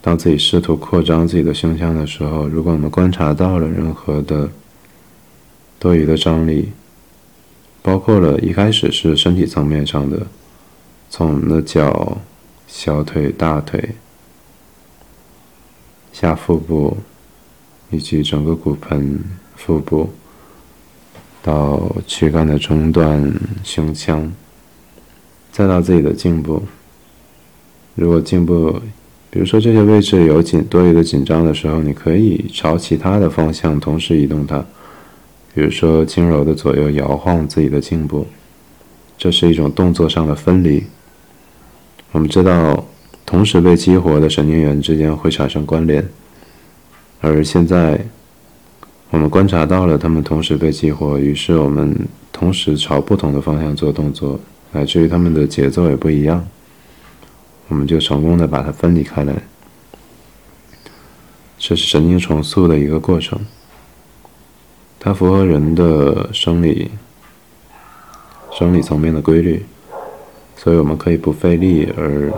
[0.00, 4.48] 当自己试图扩张自己的胸腔的时候，如果我们观察到了任何的
[5.80, 6.70] 多余的张力，
[7.82, 10.24] 包括了一开始是身体层面上的，
[11.10, 12.18] 从我们的脚、
[12.68, 13.96] 小腿、大腿、
[16.12, 16.98] 下腹部，
[17.90, 19.18] 以及整个骨盆、
[19.56, 20.10] 腹部，
[21.42, 24.30] 到躯干的中段、胸腔。
[25.50, 26.62] 再到自己的颈部，
[27.96, 28.80] 如果颈部，
[29.30, 34.64] 比如说这些位置有紧多余的紧张的时候，你可以朝其他的方向同时移动它，
[35.54, 38.26] 比如说轻柔的左右摇晃自己的颈部，
[39.16, 40.84] 这是一种动作上的分离。
[42.12, 42.86] 我们知道，
[43.26, 46.08] 同时被激活的神经元之间会产生关联，
[47.20, 48.00] 而现在
[49.10, 54.40] 我们观察到了它们同时被激活，于是我们同时朝不同的方向做动作。
[54.70, 56.46] 乃至于它们的节奏也不一样，
[57.68, 59.34] 我们就成功的把它分离开来。
[61.58, 63.38] 这是神经重塑的一个过程，
[65.00, 66.90] 它符合人的生理、
[68.52, 69.64] 生理层面的规律，
[70.68, 72.30] 所以我们可以不费力而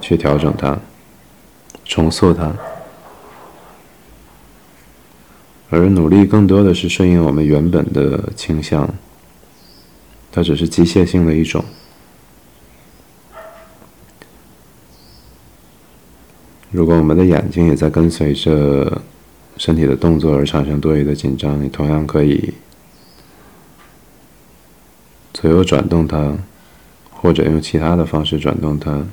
[0.00, 0.76] 去调整它、
[1.84, 2.52] 重塑它，
[5.70, 8.92] 而努力更多的是顺应我们原本的倾向。
[10.32, 11.64] 它只是机械性的一种。
[16.72, 19.00] 如果我们的眼睛也在跟随着
[19.56, 22.52] 身体的动作而产生多余的紧张，你同样可以
[25.40, 26.36] 左右转动它，
[27.12, 29.06] 或者用其他的方式转动它，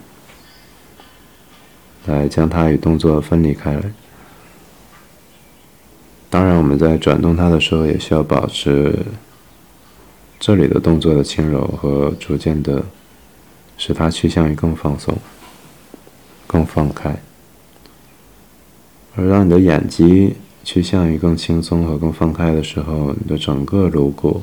[2.08, 3.92] 来将它与动作分离开来。
[6.32, 9.06] 当然，我们在转动它的时候，也需要保持。
[10.40, 12.84] 这里的动作的轻柔和逐渐的
[13.78, 15.16] 使它趋向于更放松、
[16.48, 17.16] 更放开，
[19.16, 24.42] 而当你的眼肌趋向于更轻松和更放开的时候，你的整个颅骨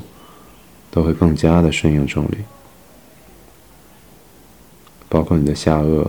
[0.93, 2.37] 都会更加的顺应重力，
[5.09, 6.07] 包括你的下颚，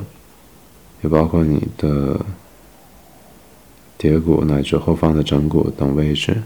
[1.01, 2.20] 也包括你的
[3.97, 6.43] 蝶骨乃至后方的枕骨等位置。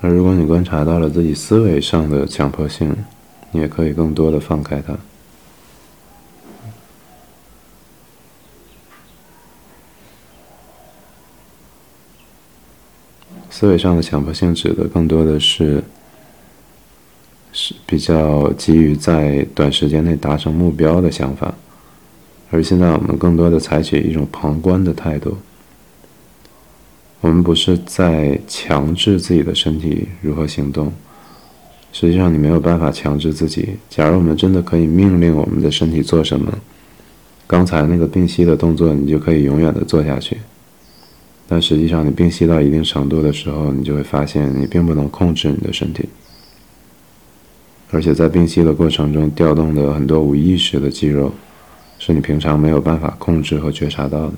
[0.00, 2.94] 而如果你观察到了自己思维上的强迫性，
[3.50, 4.96] 你也可以更多的放开它。
[13.58, 15.82] 思维上的强迫性指的更多的是，
[17.54, 21.54] 是比较急于在短时间内达成目标的想法，
[22.50, 25.38] 而现在我们更多的采取一种旁观的态度。
[27.22, 30.92] 我们不是在强制自己的身体如何行动，
[31.94, 33.70] 实际上你没有办法强制自己。
[33.88, 36.52] 假如我们真的可以命令我们的身体做什么，
[37.46, 40.36] 刚才那个屏息的动作你就可以永远的做下去。
[41.48, 46.08] 但实际上，你屏息到一定程度的时候，你就会发现你并不能控制你的身体，
[47.90, 51.32] 而且在屏息的过程中调动的很多无意识的肌肉，
[51.98, 54.32] 是你平常没有办法控制和觉察到的。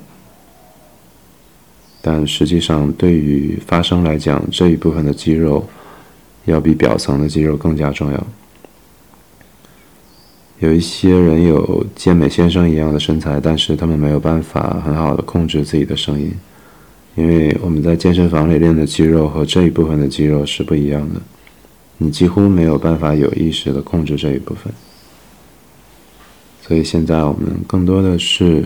[2.01, 5.67] 但实际上，对于发声来讲，这一部分的肌肉
[6.45, 8.27] 要比表层的肌肉更加重要。
[10.59, 16.31] 有一些人有健美先生一样的身材，但是他们没有办法很好的控制自己的声音，
[17.15, 21.21] 因为我们在健身房里练的肌肉和这一部分的肌肉是不一样的，
[21.97, 24.73] 你几乎没有办法有意识的控制这一部分。
[26.61, 28.65] 所以现在我们更多的是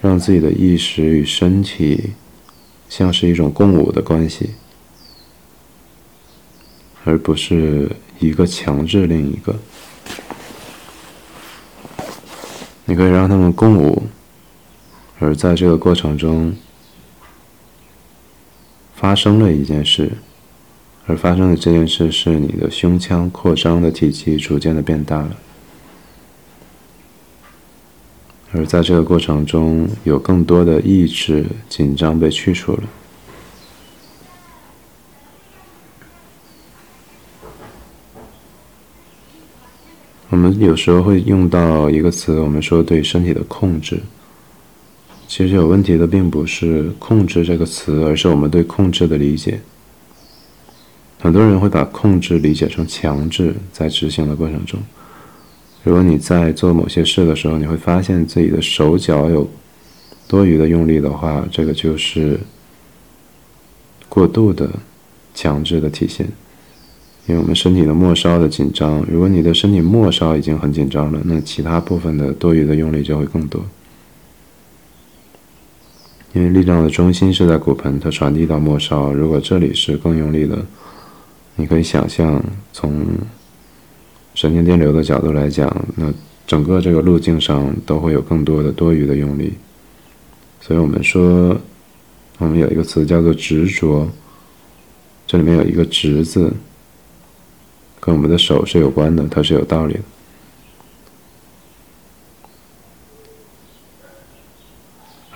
[0.00, 2.12] 让自己的意识与身体。
[2.90, 4.48] 像是一种共舞的关系，
[7.04, 7.86] 而不是
[8.18, 9.54] 一个强制另一个。
[12.86, 14.04] 你可以让他们共舞，
[15.18, 16.56] 而在这个过程中
[19.00, 20.10] 发生了一件事，
[21.06, 25.36] 而发生的这件事是你的胸腔扩张的体积逐渐的变大了。
[28.50, 32.82] 而在这个过程中，有更多的意志紧张被去除了。
[40.30, 44.00] 我们有时候会用到一个词，我们说对身体的控制。
[45.28, 49.60] 其实有问题的并不是“控制”这个词，而是我们对控制的理解。
[51.20, 54.80] 很多人会把控制理解成强制，在执行的过程中。
[55.84, 59.48] 如果你在做某些事的时候，你会发现自己的手脚有
[60.26, 62.40] 多余的用力的话，这个就是
[64.08, 64.70] 过度的
[65.34, 66.26] 强制的体现。
[67.26, 73.62] 因为我们身体的末梢的紧张，如果你的身体末梢已经很紧张了，那其他部分的多余的用力就会更多。
[76.32, 79.12] 因为力量的中心是在骨盆，它传递到末梢。
[79.12, 80.58] 如果这里是更用力的，
[81.56, 83.06] 你可以想象从。
[84.34, 86.14] 神经电流的角度来讲，那
[86.46, 89.52] 整个这个路径上都会有更多的多余的用力，
[90.60, 91.60] 所以我们说，
[92.38, 94.08] 我们有一个词叫做执着，
[95.26, 96.52] 这里面有一个“执”字，
[97.98, 100.00] 跟我们的手是有关的，它是有道理的。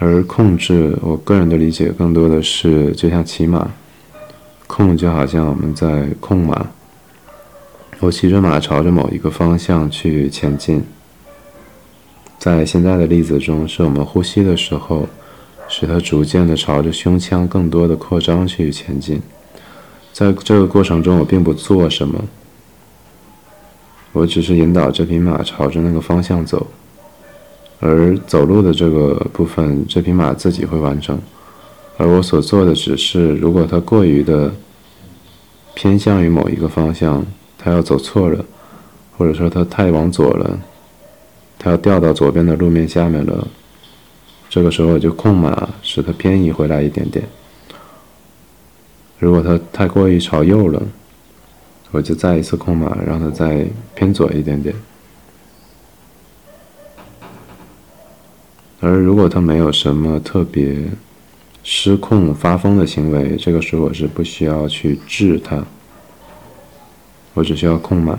[0.04, 3.70] 而控制，我个人的理解更多的是，就像骑马，
[4.66, 6.66] 控就好像我们在控马。
[8.00, 10.82] 我骑着马朝着某一个方向去前进。
[12.36, 15.08] 在现在的例子中，是我们呼吸的时候，
[15.68, 19.22] 使它逐渐的朝着胸腔更多的扩张去前进。
[20.12, 22.24] 在这个过程中，我并不做什么，
[24.10, 26.66] 我只是引导这匹马朝着那个方向走。
[27.82, 31.20] 而走路的这个部分，这匹马自己会完成。
[31.98, 34.50] 而我所做的只是，如果它过于的
[35.74, 37.22] 偏向于某一个方向。
[37.64, 38.44] 它要走错了，
[39.16, 40.58] 或者说它太往左了，
[41.56, 43.46] 它要掉到左边的路面下面了。
[44.48, 47.24] 这个时候我就控马，使它偏移回来一点点。
[49.20, 50.82] 如果它太过于朝右了，
[51.92, 53.64] 我就再一次控马，让它再
[53.94, 54.74] 偏左一点点。
[58.84, 60.76] 而如果他没有什么特别
[61.62, 65.64] 失控、发疯的行为，这个时候我是不需要去治他。
[67.34, 68.18] 我只需要控满，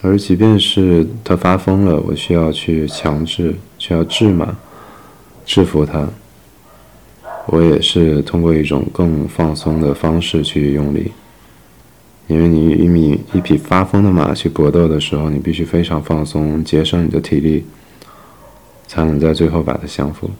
[0.00, 4.56] 而即便是他发疯了，我需要去强制，需要制嘛，
[5.44, 6.08] 制服他。
[7.46, 11.10] 我也是通过一种更放松的方式去用力，
[12.30, 17.64] 因为你与你一匹发疯的马去搏斗的时候，你必须非常放松，节省你的体力，
[18.86, 20.30] 才能在最后把它降服。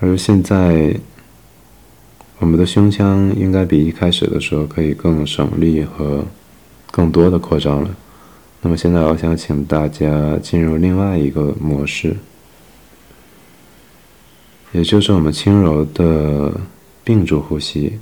[0.00, 0.94] 而现在，
[2.38, 6.22] 我们的胸腔应该比一开始的时候可以更省力和
[6.90, 7.96] 更多的扩张了。
[8.60, 12.14] 那么现在，我想请大家进入另外一个模式，
[14.72, 16.52] 也就是我们轻柔的
[17.04, 17.98] 屏住呼吸，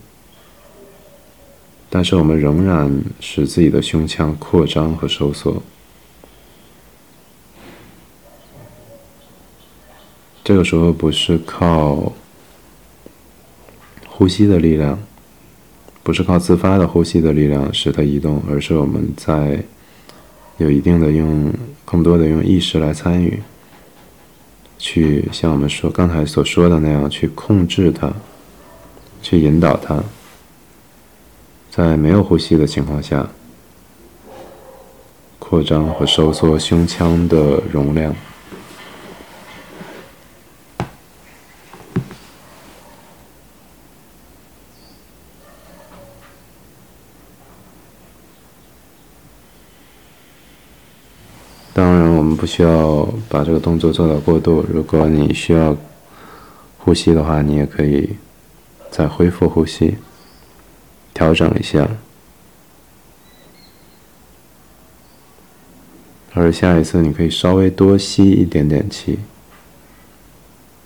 [1.97, 5.63] 但是我们仍然使自己的胸腔扩张和收缩。
[10.45, 12.13] 这个时候不是靠
[14.07, 14.99] 呼吸的力量，
[16.03, 19.65] 不是靠自发的呼吸的力量使它移动，而是我们在
[20.59, 21.51] 有一定的用
[21.87, 23.43] 更多的用意识来参与，
[24.77, 28.13] 去像我们说刚才所说的那样去控制它，
[29.23, 30.05] 去引导它，
[31.77, 33.29] 在没有呼吸的情况下
[35.39, 38.17] 扩张和收缩胸腔的容量。
[51.75, 54.65] 当然，我们不需要把这个动作做到过度。
[54.73, 55.77] 如果你需要
[56.79, 58.17] 呼吸的话，你也可以
[58.91, 59.99] 再恢复呼吸，
[61.17, 61.89] 调整一下。
[66.35, 69.21] 而下一次，你可以稍微多吸一点点气，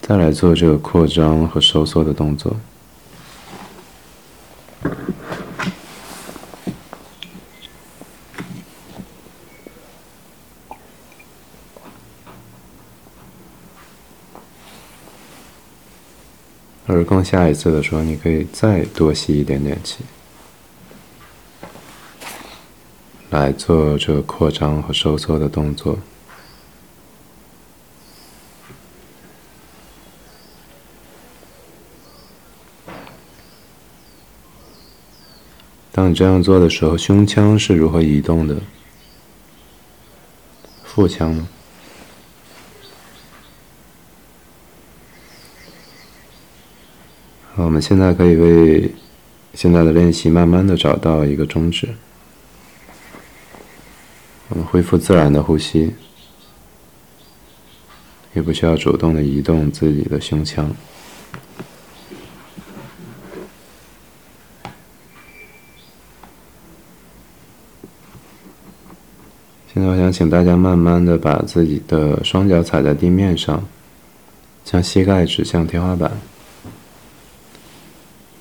[0.00, 2.56] 再来做这个扩张和收缩的动作。
[16.86, 20.04] 而更下一次的时候，你可以再多吸一点点气，
[23.30, 25.98] 来做这个扩张和收缩的动作。
[35.92, 38.56] 当你这样做的时候，胸腔是如何移动的？
[40.82, 41.48] 腹腔呢？
[47.56, 48.94] 我们现在可以为
[49.54, 51.94] 现在的练习慢慢的找到一个终止。
[54.50, 55.94] 我们恢复自然的呼吸
[58.34, 60.68] 也不需要主动的移动自己的胸腔。
[69.72, 73.64] 现在我想请大家慢慢的把自己的双脚踩在地面上
[74.64, 76.10] 将膝盖指向天花板。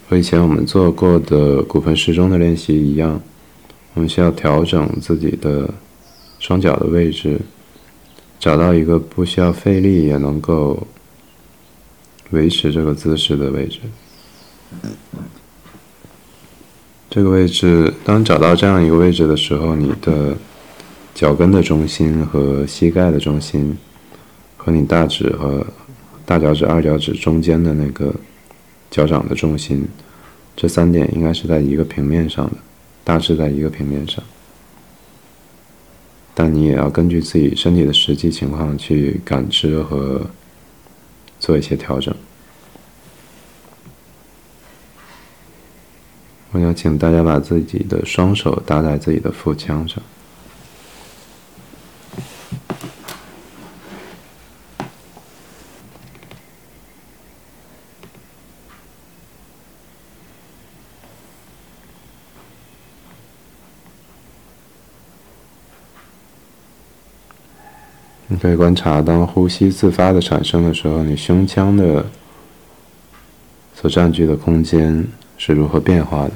[0.09, 3.21] 和以前我们做过的骨盆适中的练习一样
[3.93, 5.71] 我们需要调整自己的
[6.39, 7.39] 双脚的位置，
[8.39, 10.87] 找到一个不需要费力也能够
[12.31, 13.79] 维持这个姿势的位置。
[17.09, 20.35] 这个位置，当找到这样一个位置的时候，你的
[21.13, 23.77] 脚跟的中心和膝盖的中心，
[24.57, 25.65] 和你大指和
[26.25, 28.13] 大脚趾、二脚趾中间的那个。
[28.91, 29.87] 脚掌的重心，
[30.55, 32.57] 这三点应该是在一个平面上的，
[33.03, 34.23] 大致在一个平面上。
[36.41, 40.25] 但你也要根据自己身体的实际情况去感知和
[41.37, 42.15] 做一些调整。
[46.53, 50.01] 我想请大家把自己的双手搭在自己的腹腔上。
[68.31, 72.05] 你可以观察，当呼吸自发的产生的时候，你胸腔的
[73.73, 76.31] 所占据的空间是如何变化的，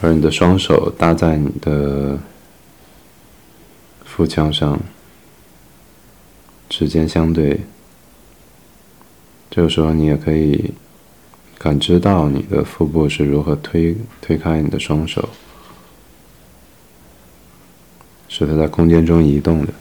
[0.00, 2.16] 而你的双手搭在你的
[4.04, 4.78] 腹腔上，
[6.68, 7.62] 指尖相对，
[9.50, 10.72] 这个时候你也可以
[11.58, 15.28] 感知到你的腹部是如何推推开你的双手。
[18.46, 19.72] 是它在空间中移动的。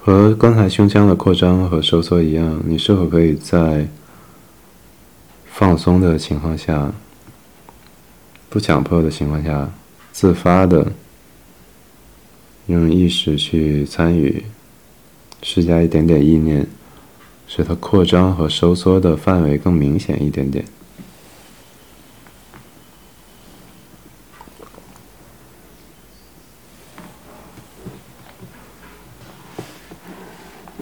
[0.00, 3.86] 和刚才胸腔的扩张和收缩一样，你是否可以在
[5.44, 6.90] 放松的情况下、
[8.48, 9.70] 不强迫的情况下、
[10.10, 10.90] 自发的
[12.68, 14.42] 用意识去参与？
[15.42, 16.66] 施加一点点意念，
[17.46, 20.64] 使它扩张和收缩的范围更明显一点点。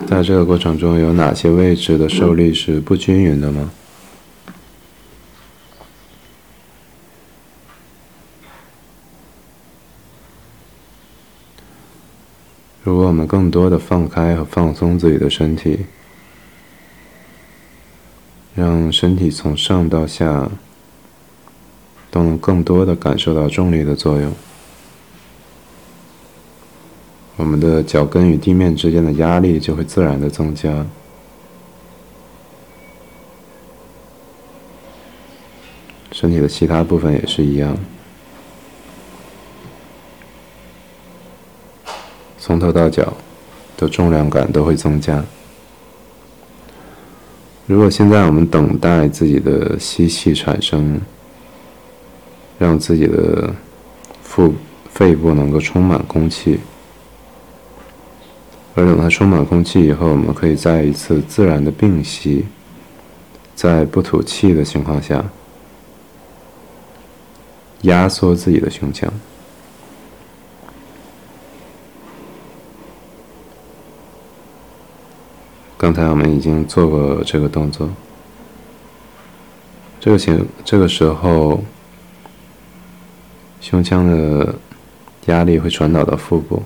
[0.07, 3.71] 在这个过程中，有哪些位置的受力是不均匀的吗？
[13.27, 15.87] 更多的放开和放松自己的身体，
[18.55, 20.49] 让身体从上到下
[22.11, 24.33] 都能更多的感受到重力的作用，
[27.37, 30.87] 我们的脚跟与地面之间的压力就会自然的增加，
[36.13, 37.77] 身体的其他部分也是一样。
[42.47, 43.13] 从头到脚
[43.77, 45.25] 的重量感都会增加。
[47.67, 51.01] 如果现在我们等待自己的吸气产生，
[52.57, 53.53] 让自己的
[54.23, 54.55] 腹
[54.93, 56.61] 肺部能够充满空气，
[58.77, 62.47] 而等它充满空气以后，我们可以再一次自然的并吸，
[63.57, 65.25] 在不吐气的情况下，
[67.83, 69.13] 压缩自己的胸腔。
[75.79, 77.91] 刚才我们已经做过这个动作，
[80.01, 81.63] 这个情这个时候，
[83.61, 84.55] 胸腔的
[85.27, 86.63] 压力会传导到腹部，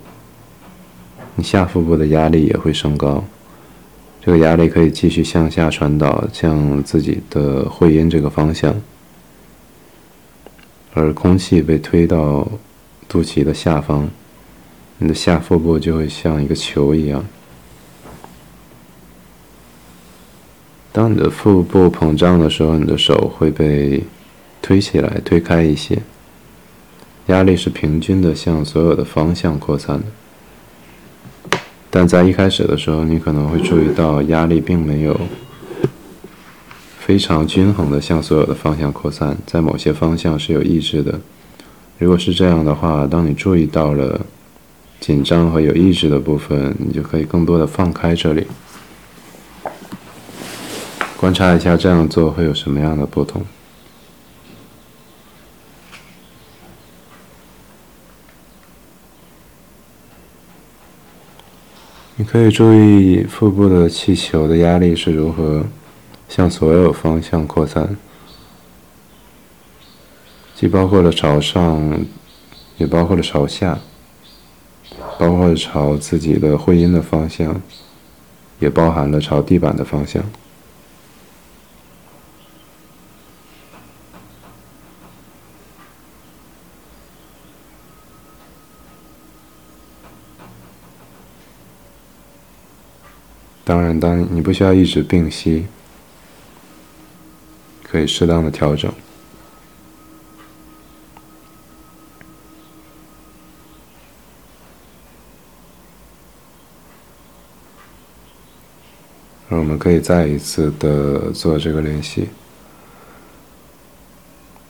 [1.35, 3.25] 你下腹部的压力也会升高，
[4.25, 8.81] 这个压力可以继续向下传导，向自己的会阴这个方向，
[10.95, 12.47] 而空气被推到
[13.09, 14.09] 肚脐的下方，
[14.99, 17.25] 你的下腹部就会像一个球一样。
[20.93, 24.03] 当你的腹部膨胀的时候，你的手会被
[24.61, 25.99] 推起来、推开一些。
[27.27, 30.05] 压力是平均的，向所有的方向扩散的。
[31.89, 35.21] 但在一开始的时候，你可能会注意到压力并没有
[36.99, 41.21] 非常均衡的向所有的方向扩散，在某些方向是有抑制的。
[41.99, 44.27] 如果是这样的话，当你注意到了
[44.99, 48.47] 紧张和有抑制的部分，你就可以更多的放开这里。
[51.21, 53.43] 观察一下，这样做会有什么样的不同？
[62.17, 65.67] 你可以注意腹部的气球的压力是如何
[66.27, 67.95] 向所有方向扩散，
[70.55, 72.03] 既包括了朝上，
[72.79, 73.79] 也包括了朝下，
[75.19, 77.61] 包括朝自己的会阴的方向，
[78.59, 80.25] 也包含了朝地板的方向。
[93.71, 95.65] 当然，当你不需要一直屏息，
[97.85, 98.93] 可以适当的调整。
[109.49, 112.29] 而我们可以再一次的做这个练习，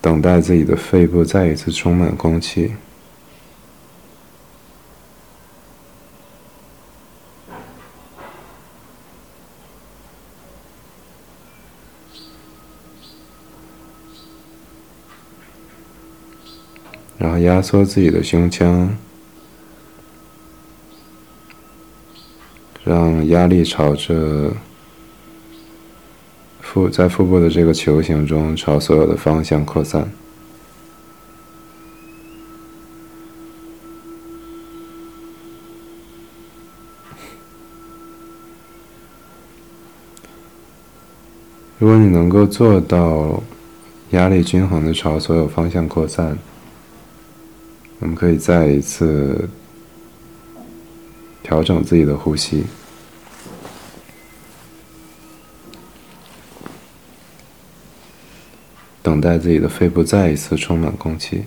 [0.02, 2.74] 等待自己的肺部再一次充满空气。
[17.20, 18.96] 然后压缩自己的胸腔，
[22.82, 24.50] 让压力朝着
[26.62, 30.10] 腹在腹部的这个球形中朝所有的方向扩散。
[41.78, 43.42] 如果你能够做到
[44.12, 46.38] 压力均衡的朝所有方向扩散。
[48.00, 49.46] 我们可以再一次
[51.42, 52.64] 调整自己的呼吸，
[59.02, 61.44] 等待自己的肺部再一次充满空气。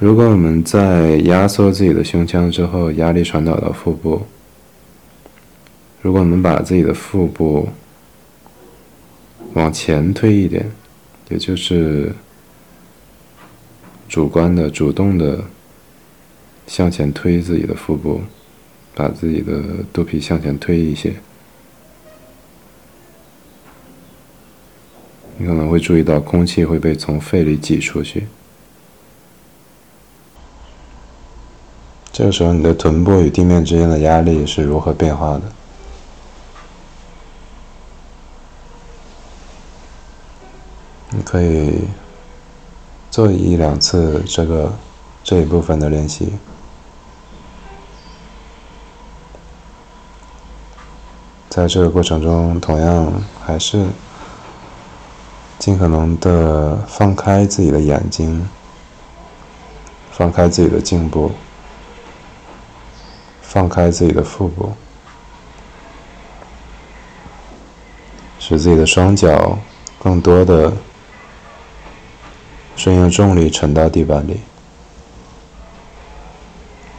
[0.00, 4.26] 如果我们在压缩自己的胸腔之后，压力传导到腹部，
[6.02, 7.68] 如果我们把自己的腹部
[9.54, 10.68] 往前推一点。
[11.28, 12.14] 也就是
[14.08, 15.44] 主观的、主动的
[16.66, 18.22] 向前推自己的腹部，
[18.94, 19.62] 把自己的
[19.92, 21.14] 肚皮向前推一些，
[25.36, 28.26] 你可能会注意到空气会被从肺里挤出去。
[32.10, 35.42] 这个时候，你的臀部与地面之间的压力是如何变化的？
[41.18, 41.80] 你可以
[43.10, 44.72] 做一两次这个
[45.24, 46.32] 这一部分的练习，
[51.48, 53.12] 在这个过程中，同样
[53.44, 53.84] 还是
[55.58, 58.48] 尽可能的放开自己的眼睛，
[60.12, 61.32] 放开自己的颈部，
[63.42, 64.72] 放开自己的腹部，
[68.38, 69.58] 使自己的双脚
[69.98, 70.72] 更多的。
[72.78, 74.38] 顺应重力沉到地板里，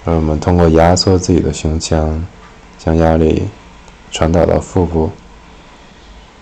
[0.04, 2.22] 而我们通过压缩自己的胸腔，
[2.78, 3.48] 将压力
[4.12, 5.10] 传导到腹部。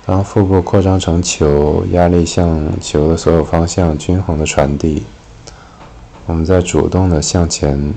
[0.07, 5.03] 当腹部扩张成球，压力向球的所有方向均衡的传递，
[6.25, 7.93] 我们在主动的向前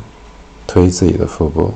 [0.66, 1.72] 推自己的腹部。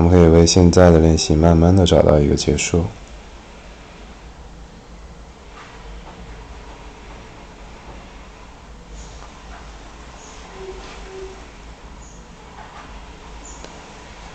[0.00, 2.86] 我们可以为现在的练习慢慢的找到一个结束。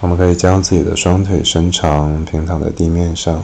[0.02, 3.44] 我们可以将自己的双腿伸长，平躺在地面上，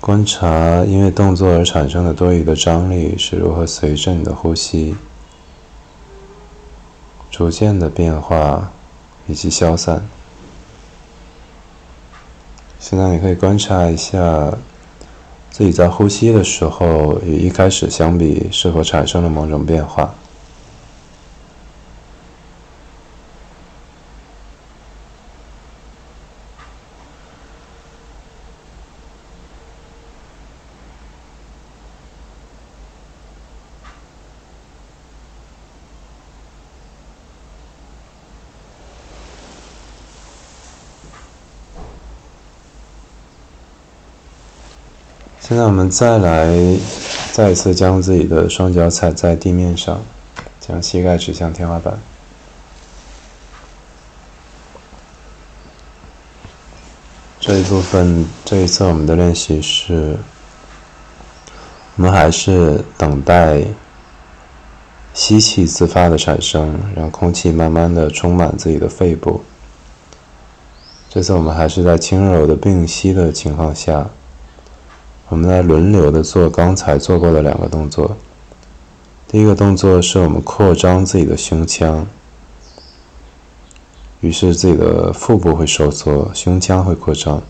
[0.00, 4.96] 观察因为动作而产生的多余的张力是如何随着你的呼吸。
[7.38, 8.72] 逐渐的变化
[9.28, 10.04] 以及消散。
[12.80, 14.52] 现在你可以观察一下
[15.48, 20.12] 自己在呼吸的时候与一开始相比是否产生了某种变化。
[45.58, 46.56] 那我们再来，
[47.32, 50.00] 再一次将自己的双脚踩在地面上，
[50.60, 51.98] 将膝盖指向天花板。
[57.40, 60.16] 这一部分，这一次我们的练习是，
[61.96, 63.64] 我们还是等待
[65.12, 69.42] 吸气自发的产生，让空气慢慢的充满自己的肺部。
[71.08, 74.08] 这次我们还是在轻柔的并吸的情况下，
[75.28, 78.16] 我们来轮流的做刚才做过的两个动作。
[79.26, 82.06] 第一个动作是我们扩张自己的胸腔。
[84.20, 87.40] 于是自己的腹部会收缩，胸腔会扩张；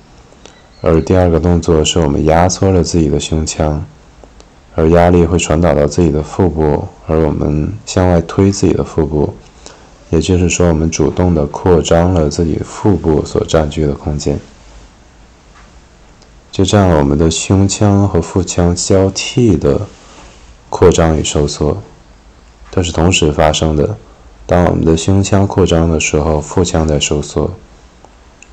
[0.83, 3.83] 而第二个动作是我们压缩了自己的胸腔，
[4.75, 9.33] 而压力会传导到自己的腹部，而我们向外推自己的腹部，
[10.11, 14.39] 也就是说，我们主动的扩张了自己腹部所占据的空间。
[16.51, 19.83] 就这样，我们的胸腔和腹腔交替的
[20.69, 21.81] 扩张与收缩，
[22.71, 23.97] 都是同时发生的。
[24.45, 27.51] 当我们的胸腔扩张的时候，腹腔在收缩；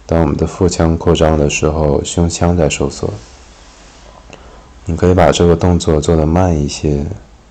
[0.05, 3.09] 当我们的腹腔扩张的时候，胸腔在收缩。
[4.85, 7.05] 你可以把这个动作做得慢一些、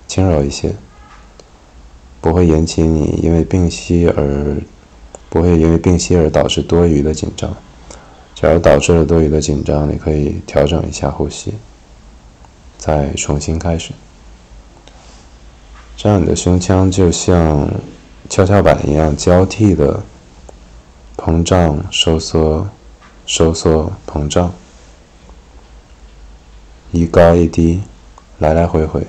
[0.06, 0.76] 轻柔一些，
[2.20, 4.56] 不会引起你因为屏息而
[5.28, 7.52] 不会因为屏息而导致多余的紧张。
[8.44, 11.54] 假如导致了多余的紧张，你可以调整一下呼吸，
[12.76, 13.92] 再重新开始。
[15.96, 17.70] 这样你的胸腔就像。
[18.28, 20.02] 跷跷板一样交替的
[21.14, 22.66] 膨胀、收缩、
[23.26, 24.52] 收缩、膨胀，
[26.90, 27.82] 一高一低，
[28.38, 29.06] 来来回回。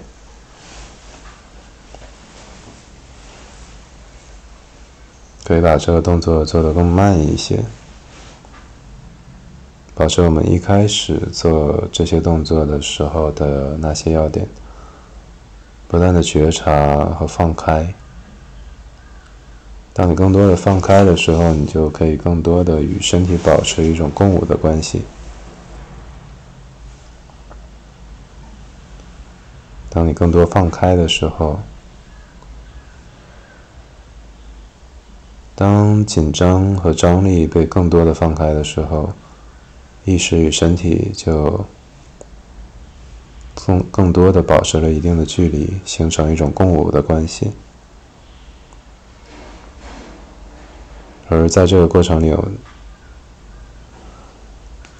[5.45, 7.63] 可以把这个动作做得更慢一些，
[9.95, 14.45] 保持我们一开始做这些动作的时候的那些要点，
[15.87, 17.93] 不断的觉察和放开。
[19.93, 25.03] 当你更多的放开的时候，你就可以更多的与身体保持一种共舞的关系。
[29.89, 31.61] 当你更多放开的时候，
[35.55, 39.13] 当紧张和张力被更多的放开的时候，
[40.05, 41.65] 意识与身体就
[43.53, 47.51] 更更多的保持了一定的距离，形成一种共舞的关系。
[51.27, 52.51] 而在这个过程里，有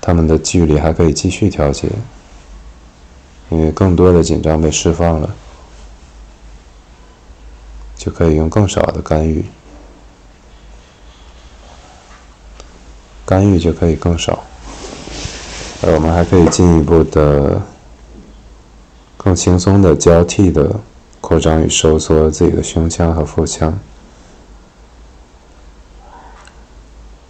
[0.02, 1.88] 他们的距离还可以继续调节，
[3.50, 5.36] 因为更多的紧张被释放了，
[7.96, 9.46] 就可以用更少的干预，
[13.24, 14.44] 干预就可以更少，
[15.94, 17.62] 我们还可以进一步的、
[19.18, 20.80] 更轻松的交替的
[21.22, 23.78] 扩张与收缩自己的胸腔和腹腔。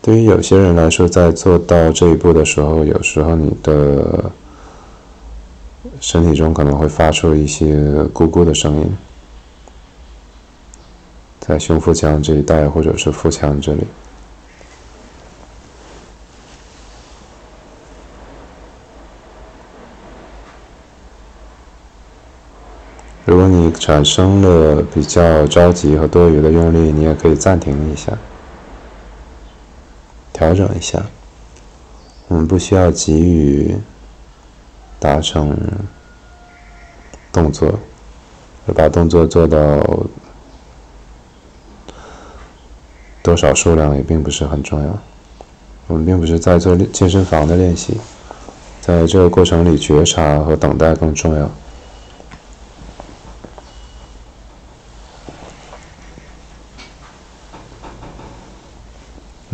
[0.01, 4.31] 对于有些人来说，在做到这一步的时候，有时候你的
[5.99, 7.75] 身体中可能会发出一些
[8.13, 8.97] 咕咕的声音，
[11.41, 13.83] 在胸腹腔这一带，或者是腹腔这里。
[23.25, 28.13] 如果你产生了比较着急和多余的用力，你也可以暂停一下。
[30.31, 31.03] 调整一下，
[32.27, 33.75] 我们不需要急于
[34.99, 35.57] 达成
[37.31, 37.79] 动作，
[38.67, 39.81] 而把动作做到
[43.23, 44.99] 多少数量也并不是很重要。
[45.87, 47.97] 我们并不是在做健身房的练习，
[48.81, 51.49] 在这个过程里，觉察和等待更重要。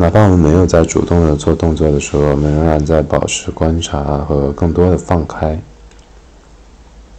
[0.02, 5.56] 哪怕我们没有在主动的做动作的时候，我们仍然在保持观察和更多的放开，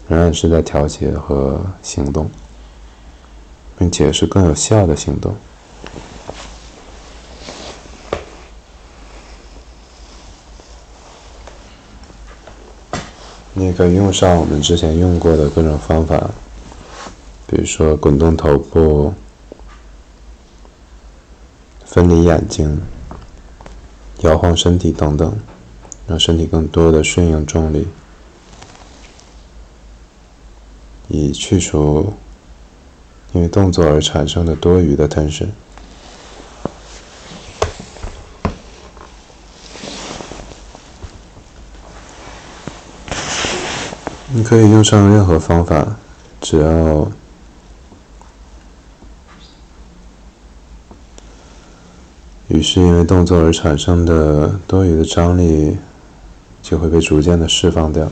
[0.09, 2.29] 仍然是在调节和行动，
[3.77, 5.33] 并且是更有效的行动。
[13.53, 16.29] 你也可以用上我们之前用过的各种方法，
[17.47, 19.13] 比如说滚动头部。
[21.93, 22.81] 分离眼睛，
[24.21, 25.31] 摇晃身体等等，
[26.07, 27.87] 让身体更多的顺应重力，
[31.07, 32.15] 以去除
[33.33, 35.49] 因为动作而产生的多余的 tension。
[44.29, 45.97] 你可以用上任何方法，
[46.41, 47.11] 只要。
[52.49, 55.77] 于是因为动作而产生的多余的张力
[56.61, 58.11] 就会被逐渐的释放掉。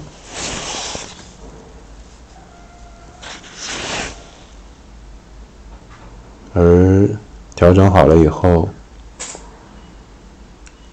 [6.53, 7.07] 而
[7.55, 8.67] 调整好了以后，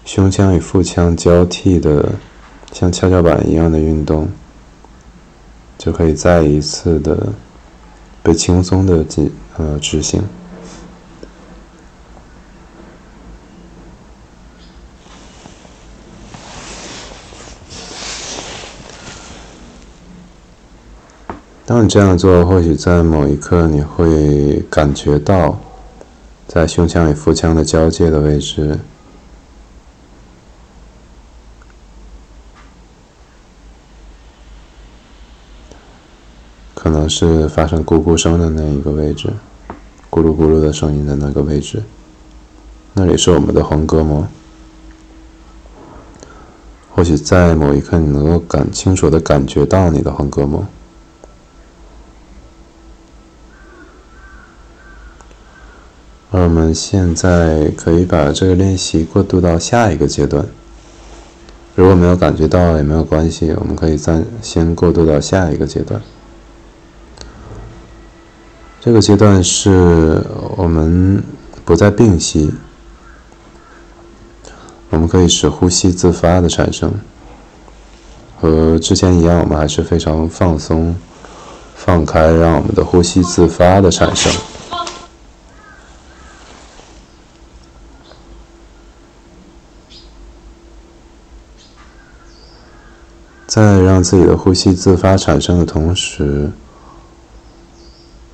[0.04, 2.12] 胸腔与腹腔交替的
[2.72, 4.28] 像跷跷板一样的运动，
[5.76, 7.32] 就可以再一次的
[8.22, 10.22] 被轻松的进呃执行。
[21.68, 25.60] 当你这样做，或许在某一刻你会感觉到，
[26.46, 28.78] 在胸腔与腹腔的交界的位置，
[36.74, 39.28] 可能是发生咕咕声的那一个位置，
[40.08, 41.82] 咕噜咕噜的声音的那个位置，
[42.94, 44.26] 那里是我们的横膈膜。
[46.94, 50.64] 或许在某一刻，你能够感清楚的感觉到你的横膈膜。
[56.40, 60.46] 我们现在可以把这个练习过渡到下一个阶段。
[61.74, 66.00] 如果没有感觉到也没有关系，我们可以暂先过渡到下一个阶段。
[68.80, 70.22] 这个阶段是
[70.56, 71.22] 我们
[71.64, 72.50] 不再屏息，
[74.90, 76.92] 我们可以使呼吸自发的产生。
[78.40, 80.94] 和之前一样，我们还是非常放松、
[81.74, 84.32] 放开，让我们的呼吸自发的产生。
[93.58, 96.48] 在让自己的呼吸自发产生的同时，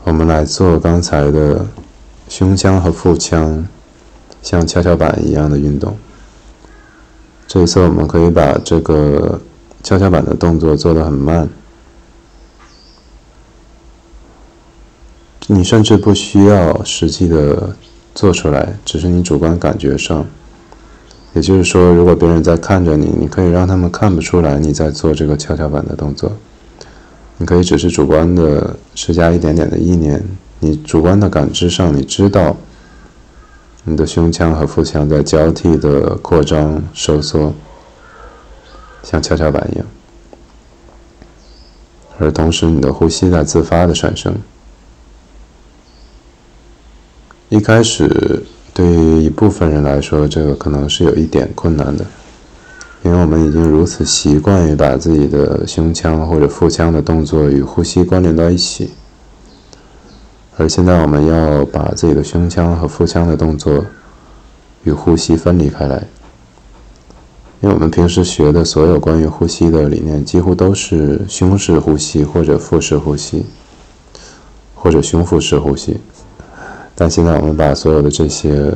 [0.02, 1.64] 我们来做刚才的
[2.28, 3.66] 胸腔和腹腔
[4.42, 5.96] 像跷跷板一样的运动。
[7.46, 9.40] 这一次，我们可以把这个
[9.82, 11.48] 跷跷板的动作做得很慢，
[15.46, 17.74] 你甚至不需要实际的
[18.14, 20.26] 做出来，只是你主观感觉上。
[21.34, 26.32] 也就是说，如果别人在看着你，你可以让他们看不出来你在做这个跷跷板的动作。
[27.38, 30.22] 你可以只是主观的施加一点点的意念，
[30.60, 32.56] 你主观的感知上，你知道
[33.82, 37.52] 你的胸腔和腹腔在交替的扩张、收缩，
[39.02, 39.86] 像跷跷板一样。
[42.18, 44.32] 而同时，你的呼吸在自发的产生。
[47.48, 48.44] 一开始。
[48.74, 52.04] 对于一部分人来说，这个可能是有一点困难的，
[53.04, 58.90] 因为我们已经如此习惯于把自己的胸腔或者腹腔的动作与呼吸关联到一起，
[60.56, 63.86] 而现在我们要把自己的胸腔和腹腔的动作
[64.82, 66.02] 与呼吸分离开来，
[67.60, 73.46] 因为我们平时学的所有关于呼吸的理念，几乎都是胸式呼吸或者腹式呼吸，
[74.74, 75.98] 或者胸腹式呼吸。
[76.94, 78.72] 但现在我们把所有的这些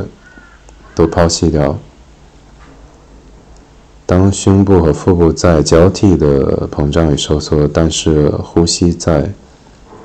[0.94, 1.78] 都抛弃掉。
[4.04, 9.30] 当胸部和腹部在交替的膨胀与收缩，但是呼吸在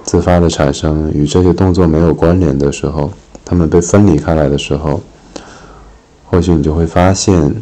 [0.03, 3.09] 自发的产生，与这些动作没有关联的时候，
[3.45, 5.01] 它们被分离开来的时候，
[6.25, 7.55] 或许你就会发现，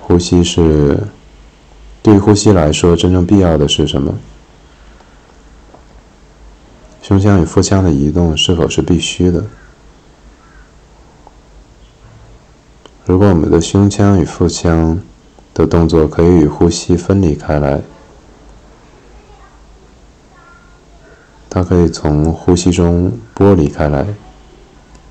[0.00, 0.98] 呼吸是
[2.02, 4.12] 对于呼吸来说真正必要的是什么？
[7.06, 9.44] 胸腔与腹腔的移动是否是必须的？
[13.04, 15.00] 如果我们的胸腔与腹腔
[15.54, 17.80] 的动作可以与呼吸分离开来，
[21.48, 24.04] 它可以从呼吸中剥离开来，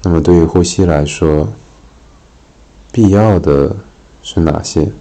[0.04, 1.48] 那么对于呼吸来说，
[2.92, 3.74] 必要的
[4.22, 4.92] 是哪些？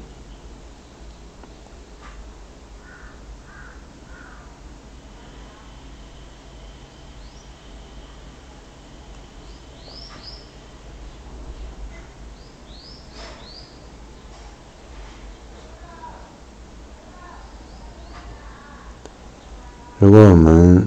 [20.05, 20.87] 如果我们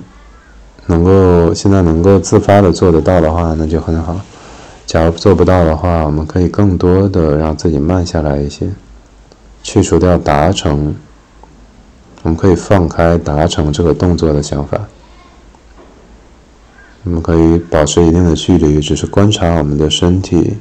[0.86, 4.22] 能够现在能够自发的做得到的话，那就很好。
[4.86, 8.70] 假如做不到的话，我们可以更多的让自己慢下来一些，
[9.64, 10.96] 去除掉达成。
[12.22, 14.82] 我们可以放开达成这个动作的想法。
[17.04, 20.58] 我们可以保持一定的距离，只是观察我们的身体，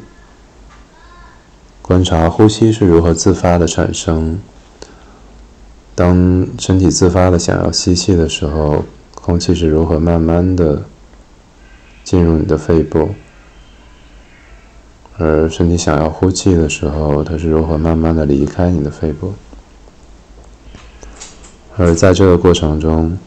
[1.83, 4.39] 观察呼吸是如何自发的产生。
[5.97, 10.83] 当身体自发的想要吸气的时候，空气是如何慢慢的
[12.05, 13.15] 进入你的肺部，
[15.17, 19.33] 而身体想要呼气的时候，它是如何慢慢的离开你的肺部。
[21.79, 23.19] 而在这个过程中，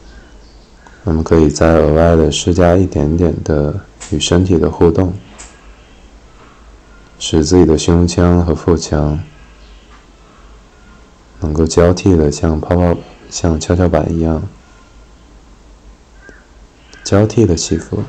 [1.05, 3.79] 我们可以再额外的施加一点点的
[4.11, 5.11] 与身体的互动，
[7.17, 9.19] 使自己的胸腔和腹腔
[11.41, 12.97] 能够交替的像泡泡、
[13.29, 14.43] 像跷跷板一样
[17.03, 18.03] 交替的起伏。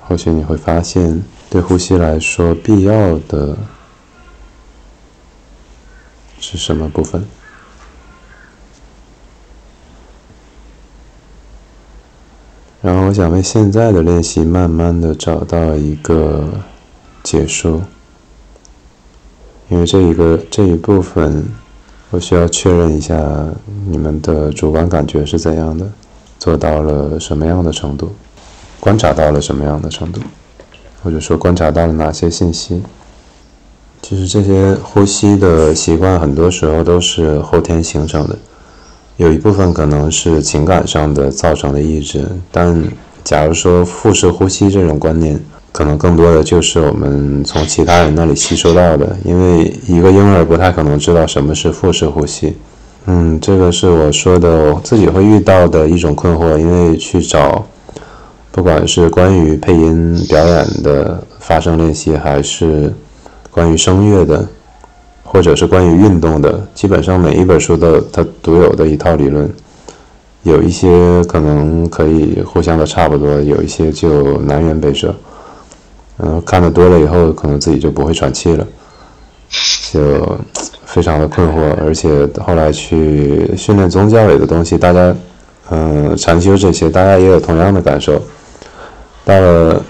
[0.00, 3.56] 或许你会发现，对呼吸来说，必要的
[6.38, 7.24] 是什么部分？
[12.82, 16.48] 然后，我想为现在的练习慢慢的找到一个
[17.22, 17.82] 结束，
[19.72, 21.42] 因为这一个这一部分，
[22.10, 23.16] 我需要确认一下
[23.88, 25.90] 你们的主观感觉是怎样的，
[26.38, 28.12] 做到了什么样的程度。
[28.78, 30.20] 观察到了什么样的程度，
[31.02, 32.82] 或者说观察到了哪些信息？
[34.02, 38.36] 其实这些呼吸的习惯很多时候都是后天形成的，
[39.16, 42.28] 有一部分可能是情感上的造成的意志。
[42.50, 42.84] 但
[43.24, 45.40] 假如说腹式呼吸这种观念，
[45.72, 52.54] 可能更多的就是我们从其他人那里吸收到的，因为一个婴儿不太可能知道什么是腹式呼吸。
[53.06, 57.66] 嗯，这个是我说的，我自己会遇到的一种困惑，因为去找。
[58.52, 62.92] 不管是关于配音表演的发声练习，还是
[63.50, 64.46] 关于声乐的，
[65.24, 69.50] 或者是关于运动的，基本上每一本书都有它独有的一套理论。
[70.42, 75.14] 有一些可能可以互相的差不多，有一些就南辕北辙。
[76.18, 78.66] 嗯，看的多了以后，可能自己就不会喘气了，
[79.92, 80.38] 就
[80.84, 81.74] 非常的困惑。
[81.84, 85.14] 而且后来去训练宗教里的东西，大家，
[85.70, 88.20] 嗯，禅修这些，大家也有同样的感受。
[89.24, 89.82] 到了，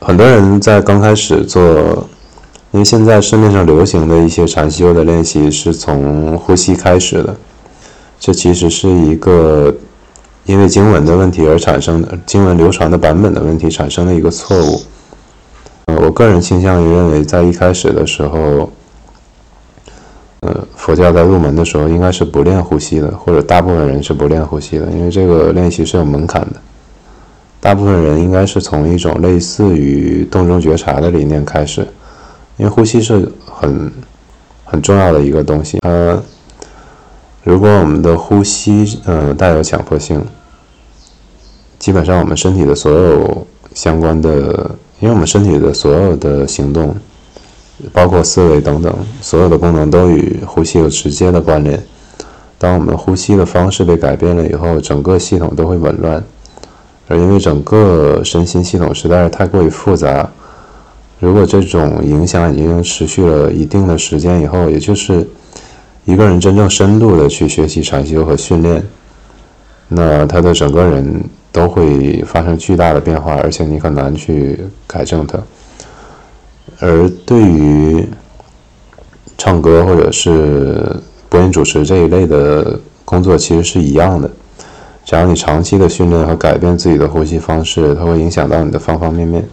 [0.00, 1.60] 很多人在刚开始做，
[2.70, 7.36] 因为现在市面上流行的一些禅修的练习是从呼吸开始的，
[8.20, 9.74] 这其实是一个
[10.44, 14.80] 因为经文的问题而产生的，经文流传的版本的问题产生的一个错误。
[15.96, 18.70] 我个人倾向于认为，在一开始的时候，
[20.40, 26.60] 呃，佛教在入门的时候应该是不练呼吸的，或者大部分人是不练呼吸的，因为这个练习是有门槛的。
[27.60, 31.80] 大部分人应该是从一种类似于洞中觉察的理念开始，
[32.56, 33.92] 因为呼吸是很
[34.64, 35.78] 很重要的一个东西。
[35.82, 36.22] 呃，
[37.42, 40.24] 如果我们的呼吸嗯带有强迫性，
[41.78, 46.94] 基本上我们身体的所有相关的，因为我们身体的所有的行动，
[47.92, 51.80] 包括思维等等，所有的功能都与呼吸有直接的关联。
[52.58, 56.22] 当我们呼吸的方式被改变了以后，整个系统都会紊乱。
[57.06, 60.28] 而因为整个身心系统实在是太过于复杂，
[61.20, 65.26] 如果这种影响已经持续了一定的时间以后，也就是
[66.04, 68.84] 一个人真正深度的去学习禅修和训练，
[69.86, 71.24] 那他的整个人
[71.58, 74.56] 都会发生巨大的变化，而且你很难去
[74.86, 75.36] 改正它。
[76.78, 78.06] 而对于
[79.36, 80.88] 唱歌或者是
[81.28, 84.30] 播音主持这一类的工作，其实是一样的。
[85.04, 89.44] 只要你长期的训练和改变自己的呼吸方式，它会影响到你的方方面面。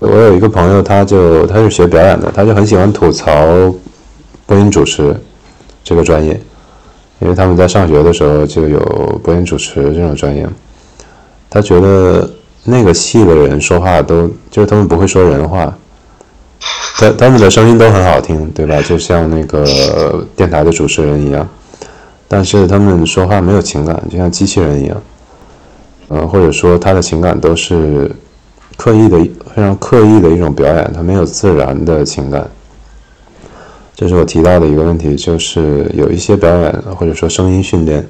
[0.00, 3.32] 我有一个朋友，他就他是学表演的，他就很喜欢吐槽
[4.44, 5.14] 播音主持
[5.84, 6.40] 这个专业，
[7.20, 8.80] 因为他们在上学的时候就有
[9.22, 10.44] 播音主持这种专业。
[11.50, 12.28] 他觉得
[12.64, 15.76] 那个系的人说话都就是他们不会说人话，
[16.98, 18.80] 他他们的声音都很好听，对吧？
[18.82, 21.48] 就像那个电台的主持人一样。
[22.30, 25.02] 但是他们说话没有情感，就像机器人一样，
[26.08, 28.14] 呃，或者说他的情感都是
[28.76, 29.18] 刻意的、
[29.54, 32.46] 非常刻意的一种表演，他没有自然的情感。
[33.96, 38.06] 这是我提到的一个问题，就是有一些表演或者说声音训练，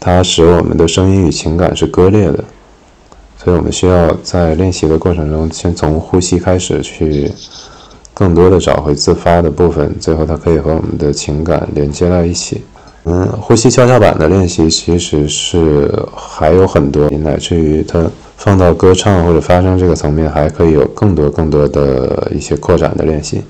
[0.00, 2.44] 它使我们的声音与情感是割裂的，
[3.36, 7.32] 所以我们需要在练习的过程中，先从呼吸开始，去
[8.14, 12.62] 更多的找回自发的部分，最后它可以和我们的情感连接到一起。
[13.04, 18.04] 嗯，呼吸跷跷板的练习其实是还有很多，乃至于它
[18.36, 23.42] 放到歌唱或者发声这个层面，还可以有更多更多的一些扩展的练习。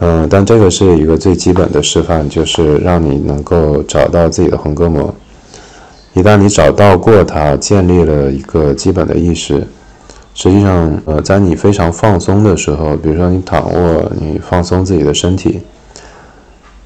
[0.00, 5.14] 嗯，但这个是一个最基本的示范，就是让你能够找到自己的横膈膜。
[6.16, 9.66] 一旦你找到过它，建立了一个基本的意识，
[10.32, 15.60] 实际上，呃，在你非常放松的时候，比如说你躺卧，你放松自己的身体。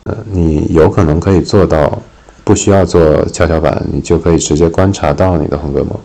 [0.02, 1.96] 呃你有可能可以做到，
[2.42, 6.00] 不需要做跷跷板，你就可以直接观察到你的横膈膜。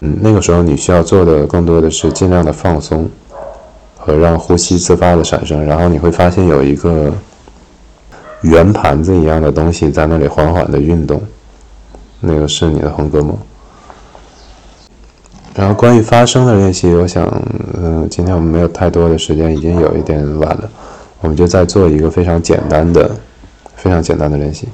[0.00, 3.06] 嗯，那个时候你需要做的更多的是尽量的放松
[3.98, 7.12] 和让呼吸自发的产生，然后你会发现有一个
[8.40, 11.20] 圆盘子一样的东西在那里缓缓的运动，
[12.20, 13.38] 那个是你的横膈膜。
[15.54, 17.26] 然后关于发声的练习，我想，
[17.82, 20.70] 嗯，今天我们没有太多的时间，已经有一点晚了，
[21.20, 23.10] 我们就再做一个非常简单的、
[23.74, 24.68] 非常简单的练习。